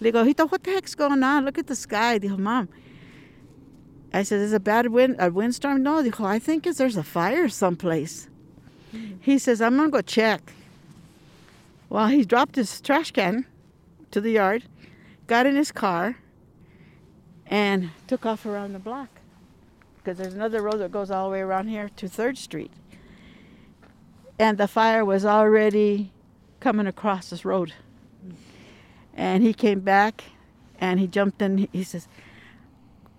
"Le 0.00 0.12
go, 0.12 0.22
Hito, 0.22 0.46
what 0.46 0.62
the 0.62 0.72
heck's 0.72 0.94
going 0.94 1.22
on? 1.22 1.44
Look 1.44 1.58
at 1.58 1.66
the 1.66 1.74
sky." 1.74 2.18
Dijo, 2.18 2.38
Mom. 2.38 2.68
I 4.12 4.22
said, 4.22 4.40
"Is 4.40 4.52
a 4.52 4.60
bad 4.60 4.88
wind, 4.88 5.16
a 5.18 5.30
windstorm?" 5.30 5.82
No, 5.82 6.02
dijo, 6.02 6.24
I 6.24 6.38
think 6.38 6.66
it's, 6.66 6.78
there's 6.78 6.96
a 6.96 7.02
fire 7.02 7.48
someplace. 7.48 8.28
Mm-hmm. 8.94 9.16
He 9.20 9.38
says, 9.38 9.60
"I'm 9.60 9.76
gonna 9.76 9.90
go 9.90 10.02
check." 10.02 10.52
Well, 11.88 12.08
he 12.08 12.24
dropped 12.24 12.56
his 12.56 12.80
trash 12.80 13.10
can 13.10 13.46
to 14.10 14.20
the 14.20 14.32
yard, 14.32 14.64
got 15.26 15.46
in 15.46 15.56
his 15.56 15.72
car, 15.72 16.16
and 17.46 17.90
took 18.06 18.24
off 18.26 18.46
around 18.46 18.72
the 18.72 18.78
block. 18.78 19.08
Because 19.96 20.18
there's 20.18 20.34
another 20.34 20.62
road 20.62 20.78
that 20.78 20.92
goes 20.92 21.10
all 21.10 21.28
the 21.28 21.32
way 21.32 21.40
around 21.40 21.68
here 21.68 21.90
to 21.96 22.06
3rd 22.06 22.36
Street. 22.36 22.70
And 24.38 24.58
the 24.58 24.68
fire 24.68 25.04
was 25.04 25.24
already 25.24 26.12
coming 26.60 26.86
across 26.86 27.30
this 27.30 27.44
road. 27.44 27.72
And 29.14 29.42
he 29.42 29.54
came 29.54 29.80
back 29.80 30.24
and 30.80 30.98
he 30.98 31.06
jumped 31.06 31.40
in. 31.40 31.68
He 31.72 31.84
says, 31.84 32.08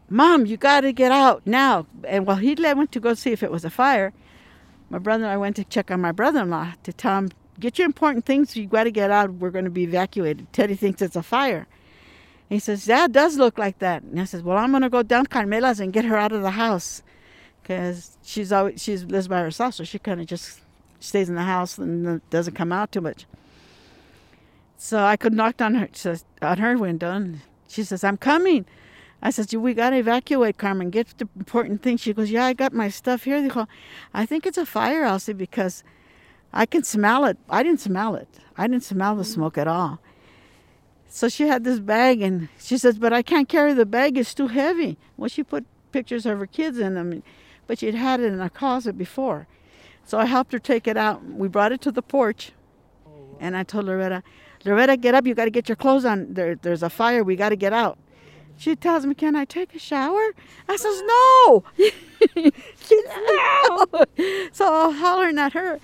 Mom, 0.09 0.45
you 0.45 0.57
got 0.57 0.81
to 0.81 0.91
get 0.91 1.11
out 1.11 1.41
now. 1.45 1.87
And 2.03 2.27
while 2.27 2.35
he 2.35 2.55
went 2.55 2.91
to 2.91 2.99
go 2.99 3.13
see 3.13 3.31
if 3.31 3.41
it 3.41 3.51
was 3.51 3.65
a 3.65 3.69
fire, 3.69 4.13
my 4.89 4.99
brother 4.99 5.23
and 5.23 5.33
I 5.33 5.37
went 5.37 5.55
to 5.55 5.63
check 5.63 5.89
on 5.89 6.01
my 6.01 6.11
brother 6.11 6.41
in 6.41 6.49
law 6.49 6.73
to 6.83 6.93
tell 6.93 7.17
him 7.17 7.31
get 7.59 7.79
your 7.79 7.85
important 7.85 8.25
things. 8.25 8.55
You 8.55 8.67
got 8.67 8.83
to 8.83 8.91
get 8.91 9.09
out. 9.09 9.33
We're 9.33 9.49
going 9.49 9.65
to 9.65 9.71
be 9.71 9.83
evacuated. 9.83 10.51
Teddy 10.53 10.75
thinks 10.75 11.01
it's 11.01 11.15
a 11.15 11.23
fire. 11.23 11.65
He 12.49 12.59
says, 12.59 12.85
"That 12.85 13.11
does 13.11 13.37
look 13.37 13.57
like 13.57 13.79
that." 13.79 14.03
And 14.03 14.19
I 14.19 14.25
says, 14.25 14.43
"Well, 14.43 14.57
I'm 14.57 14.71
going 14.71 14.83
to 14.83 14.89
go 14.89 15.03
down 15.03 15.25
Carmela's 15.25 15.79
and 15.79 15.91
get 15.91 16.05
her 16.05 16.17
out 16.17 16.31
of 16.31 16.41
the 16.41 16.51
house, 16.51 17.01
because 17.61 18.17
she's 18.23 18.51
always 18.51 18.81
she's 18.81 19.03
lives 19.05 19.27
by 19.27 19.41
herself, 19.41 19.75
so 19.75 19.83
she 19.83 19.99
kind 19.99 20.21
of 20.21 20.27
just 20.27 20.61
stays 20.99 21.27
in 21.29 21.35
the 21.35 21.43
house 21.43 21.77
and 21.77 22.21
doesn't 22.29 22.53
come 22.53 22.71
out 22.71 22.91
too 22.91 23.01
much." 23.01 23.25
So 24.77 24.99
I 24.99 25.17
could 25.17 25.33
knock 25.33 25.61
on 25.61 25.75
her 25.75 25.89
says, 25.93 26.25
on 26.41 26.57
her 26.59 26.77
window, 26.77 27.11
and 27.11 27.41
she 27.67 27.83
says, 27.83 28.03
"I'm 28.03 28.17
coming." 28.17 28.65
I 29.21 29.31
said, 29.31 29.51
"We 29.53 29.73
got 29.73 29.89
to 29.91 29.97
evacuate, 29.97 30.57
Carmen. 30.57 30.91
Get 30.91 31.17
the 31.17 31.27
important 31.37 31.81
things." 31.81 32.01
She 32.01 32.13
goes, 32.13 32.29
"Yeah, 32.29 32.45
I 32.45 32.53
got 32.53 32.73
my 32.73 32.89
stuff 32.89 33.23
here." 33.23 33.41
Dijo, 33.41 33.67
"I 34.13 34.25
think 34.25 34.45
it's 34.45 34.57
a 34.57 34.65
fire, 34.65 35.03
Elsie, 35.03 35.33
because." 35.33 35.83
I 36.57 36.65
can 36.65 36.83
smell 36.83 37.25
it. 37.25 37.37
I 37.49 37.63
didn't 37.63 37.81
smell 37.81 38.15
it. 38.15 38.29
I 38.57 38.67
didn't 38.67 38.85
smell 38.85 39.17
the 39.17 39.23
mm. 39.23 39.33
smoke 39.33 39.57
at 39.57 39.67
all. 39.67 39.99
So 41.07 41.29
she 41.29 41.47
had 41.47 41.63
this 41.63 41.79
bag, 41.79 42.21
and 42.21 42.49
she 42.59 42.77
says, 42.77 42.97
"But 42.97 43.13
I 43.13 43.21
can't 43.21 43.47
carry 43.47 43.73
the 43.73 43.85
bag. 43.85 44.17
It's 44.17 44.33
too 44.33 44.47
heavy." 44.47 44.97
Well, 45.17 45.29
she 45.29 45.43
put 45.43 45.65
pictures 45.91 46.25
of 46.25 46.39
her 46.39 46.47
kids 46.47 46.77
in 46.77 46.95
them, 46.95 47.23
but 47.67 47.79
she'd 47.79 47.95
had 47.95 48.19
it 48.19 48.33
in 48.33 48.41
a 48.41 48.49
closet 48.49 48.97
before. 48.97 49.47
So 50.03 50.19
I 50.19 50.25
helped 50.25 50.51
her 50.51 50.59
take 50.59 50.87
it 50.87 50.97
out. 50.97 51.23
We 51.23 51.47
brought 51.47 51.71
it 51.71 51.81
to 51.81 51.91
the 51.91 52.01
porch, 52.01 52.51
and 53.39 53.55
I 53.55 53.63
told 53.63 53.85
Loretta, 53.85 54.23
"Loretta, 54.65 54.97
get 54.97 55.15
up. 55.15 55.25
You 55.25 55.33
got 55.33 55.45
to 55.45 55.51
get 55.51 55.69
your 55.69 55.75
clothes 55.75 56.05
on. 56.05 56.33
There, 56.33 56.55
there's 56.55 56.83
a 56.83 56.89
fire. 56.89 57.23
We 57.23 57.35
got 57.35 57.49
to 57.49 57.55
get 57.55 57.73
out." 57.73 57.97
She 58.57 58.75
tells 58.75 59.05
me, 59.05 59.15
"Can 59.15 59.35
I 59.35 59.45
take 59.45 59.73
a 59.73 59.79
shower?" 59.79 60.33
I 60.67 60.75
says, 60.75 61.01
"No." 61.05 61.63
no. 62.35 64.05
So 64.51 64.89
I'm 64.89 64.95
hollering 64.95 65.37
at 65.37 65.53
her. 65.53 65.79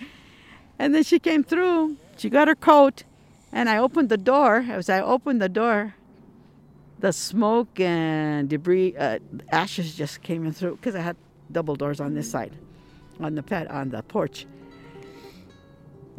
And 0.77 0.95
then 0.95 1.03
she 1.03 1.19
came 1.19 1.43
through. 1.43 1.97
She 2.17 2.29
got 2.29 2.47
her 2.47 2.55
coat, 2.55 3.03
and 3.51 3.69
I 3.69 3.77
opened 3.77 4.09
the 4.09 4.17
door. 4.17 4.65
As 4.69 4.89
I 4.89 5.01
opened 5.01 5.41
the 5.41 5.49
door, 5.49 5.95
the 6.99 7.11
smoke 7.11 7.79
and 7.79 8.49
debris, 8.49 8.95
uh, 8.97 9.19
ashes 9.51 9.95
just 9.95 10.21
came 10.21 10.45
in 10.45 10.53
through 10.53 10.75
because 10.75 10.95
I 10.95 11.01
had 11.01 11.17
double 11.51 11.75
doors 11.75 11.99
on 11.99 12.13
this 12.13 12.29
side, 12.29 12.55
on 13.19 13.35
the 13.35 13.43
pet 13.43 13.69
on 13.69 13.89
the 13.89 14.03
porch. 14.03 14.45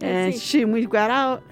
And 0.01 0.35
she, 0.35 0.65
we 0.65 0.87
got 0.87 1.11
out, 1.11 1.43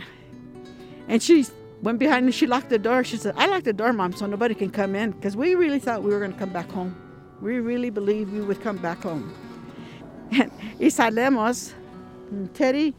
and 1.09 1.23
she 1.23 1.47
went 1.83 1.99
behind 1.99 2.27
and 2.27 2.35
she 2.35 2.47
locked 2.47 2.69
the 2.69 2.79
door. 2.79 3.05
She 3.05 3.17
said, 3.17 3.35
"I 3.37 3.47
locked 3.47 3.65
the 3.65 3.73
door, 3.73 3.93
mom, 3.93 4.13
so 4.13 4.27
nobody 4.27 4.55
can 4.55 4.71
come 4.71 4.95
in," 4.95 5.13
because 5.13 5.37
we 5.37 5.55
really 5.55 5.79
thought 5.79 6.03
we 6.03 6.11
were 6.11 6.19
going 6.19 6.33
to 6.33 6.39
come 6.39 6.51
back 6.51 6.71
home. 6.71 6.97
We 7.41 7.61
really 7.61 7.91
believed 7.91 8.33
we 8.33 8.41
would 8.41 8.61
come 8.61 8.77
back 8.79 9.03
home. 9.03 9.33
And 10.33 10.51
and 12.31 12.55
Teddy 12.55 12.95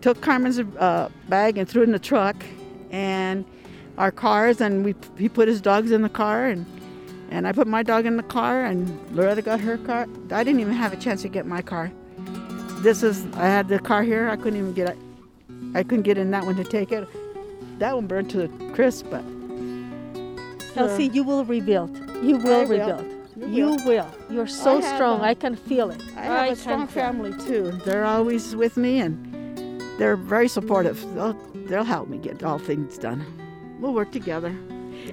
took 0.00 0.20
Carmen's 0.20 0.58
uh, 0.60 1.08
bag 1.28 1.58
and 1.58 1.68
threw 1.68 1.82
it 1.82 1.86
in 1.86 1.92
the 1.92 1.98
truck, 1.98 2.36
and 2.90 3.44
our 3.96 4.10
cars, 4.12 4.60
and 4.60 4.84
we 4.84 4.94
he 5.18 5.28
put 5.28 5.48
his 5.48 5.60
dogs 5.60 5.90
in 5.90 6.02
the 6.02 6.08
car, 6.08 6.46
and 6.46 6.64
And 7.30 7.46
I 7.46 7.52
put 7.52 7.66
my 7.66 7.82
dog 7.82 8.06
in 8.06 8.16
the 8.16 8.22
car, 8.22 8.64
and 8.64 8.88
Loretta 9.14 9.42
got 9.42 9.60
her 9.60 9.76
car. 9.78 10.06
I 10.30 10.42
didn't 10.44 10.60
even 10.60 10.72
have 10.72 10.92
a 10.94 10.96
chance 10.96 11.20
to 11.22 11.28
get 11.28 11.44
my 11.46 11.60
car. 11.60 11.90
This 12.82 13.02
is 13.02 13.26
I 13.34 13.46
had 13.46 13.68
the 13.68 13.78
car 13.78 14.02
here. 14.02 14.30
I 14.30 14.36
couldn't 14.36 14.58
even 14.58 14.72
get 14.72 14.88
it. 14.90 14.98
I 15.74 15.82
couldn't 15.82 16.04
get 16.04 16.16
in 16.16 16.30
that 16.30 16.44
one 16.46 16.56
to 16.56 16.64
take 16.64 16.90
it. 16.92 17.06
That 17.78 17.94
one 17.94 18.06
burned 18.06 18.30
to 18.30 18.38
the 18.46 18.48
crisp, 18.72 19.06
but 19.10 19.22
Elsie, 20.76 21.08
you 21.12 21.22
will 21.24 21.44
rebuild. 21.44 21.90
You 22.22 22.36
will 22.38 22.64
will. 22.64 22.66
rebuild. 22.66 23.04
You 23.36 23.46
You 23.46 23.66
will. 23.66 23.86
will. 23.86 24.06
You're 24.30 24.46
so 24.46 24.78
I 24.78 24.94
strong. 24.94 25.20
a- 25.20 25.24
I 25.24 25.34
can 25.34 25.54
feel 25.56 25.90
it. 25.90 26.00
I 26.16 26.22
have 26.22 26.52
a 26.52 26.56
strong 26.56 26.86
family 26.86 27.32
too. 27.46 27.72
They're 27.84 28.04
always 28.04 28.56
with 28.56 28.76
me, 28.76 29.00
and 29.00 29.14
they're 29.98 30.16
very 30.16 30.48
supportive. 30.48 30.98
They'll 31.14 31.34
they'll 31.66 31.84
help 31.84 32.08
me 32.08 32.18
get 32.18 32.42
all 32.42 32.58
things 32.58 32.96
done. 32.98 33.24
We'll 33.80 33.94
work 33.94 34.12
together, 34.12 34.54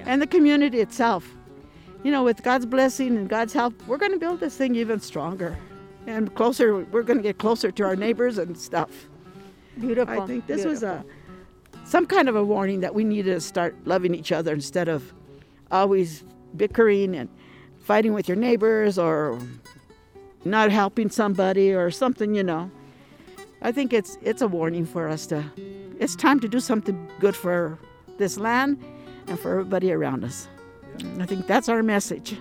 and 0.06 0.22
the 0.22 0.26
community 0.26 0.80
itself. 0.80 1.28
You 2.02 2.12
know, 2.12 2.22
with 2.22 2.42
God's 2.42 2.66
blessing 2.66 3.16
and 3.16 3.28
God's 3.28 3.52
help, 3.52 3.74
we're 3.86 3.98
going 3.98 4.12
to 4.12 4.18
build 4.18 4.38
this 4.38 4.56
thing 4.56 4.76
even 4.76 5.00
stronger 5.00 5.58
and 6.06 6.32
closer. 6.34 6.84
We're 6.84 7.02
going 7.02 7.16
to 7.18 7.22
get 7.22 7.38
closer 7.38 7.70
to 7.72 7.82
our 7.84 7.96
neighbors 7.96 8.38
and 8.38 8.56
stuff. 8.56 8.90
Beautiful. 9.78 10.22
I 10.22 10.26
think 10.26 10.46
this 10.46 10.64
was 10.64 10.82
a 10.82 11.04
some 11.84 12.06
kind 12.06 12.28
of 12.28 12.36
a 12.36 12.44
warning 12.44 12.80
that 12.80 12.94
we 12.94 13.04
needed 13.04 13.34
to 13.34 13.40
start 13.40 13.76
loving 13.84 14.14
each 14.14 14.32
other 14.32 14.52
instead 14.52 14.88
of 14.88 15.12
always 15.70 16.24
bickering 16.56 17.14
and 17.14 17.28
fighting 17.80 18.12
with 18.12 18.28
your 18.28 18.36
neighbors 18.36 18.98
or 18.98 19.38
not 20.44 20.70
helping 20.70 21.08
somebody 21.10 21.72
or 21.72 21.90
something, 21.90 22.34
you 22.34 22.42
know. 22.42 22.70
I 23.62 23.72
think 23.72 23.92
it's 23.92 24.18
it's 24.22 24.42
a 24.42 24.48
warning 24.48 24.86
for 24.86 25.08
us 25.08 25.26
to 25.26 25.44
it's 25.98 26.16
time 26.16 26.40
to 26.40 26.48
do 26.48 26.60
something 26.60 27.08
good 27.20 27.34
for 27.34 27.78
this 28.18 28.36
land 28.38 28.82
and 29.26 29.38
for 29.38 29.52
everybody 29.52 29.92
around 29.92 30.24
us. 30.24 30.48
I 31.18 31.26
think 31.26 31.46
that's 31.46 31.68
our 31.68 31.82
message. 31.82 32.36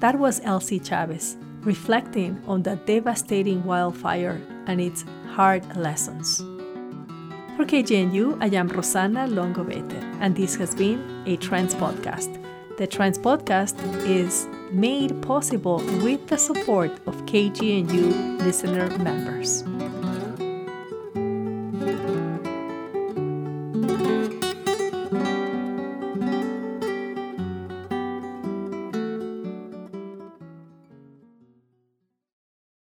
That 0.00 0.18
was 0.18 0.40
Elsie 0.44 0.80
Chavez 0.80 1.36
reflecting 1.62 2.42
on 2.46 2.62
the 2.62 2.76
devastating 2.76 3.62
wildfire 3.64 4.40
and 4.66 4.80
its 4.80 5.04
hard 5.28 5.64
lessons. 5.76 6.38
For 7.56 7.66
KGNU, 7.66 8.38
I 8.40 8.46
am 8.56 8.70
Rossana 8.70 9.28
Longo-Better, 9.28 10.00
and 10.20 10.34
this 10.34 10.54
has 10.54 10.74
been 10.74 11.00
a 11.26 11.36
TRENDS 11.36 11.74
Podcast. 11.74 12.38
The 12.78 12.86
TRENDS 12.86 13.18
Podcast 13.18 13.76
is 14.08 14.48
made 14.72 15.20
possible 15.20 15.76
with 16.02 16.26
the 16.28 16.38
support 16.38 16.92
of 17.06 17.26
KGNU 17.26 18.38
listener 18.38 18.88
members. 18.98 19.62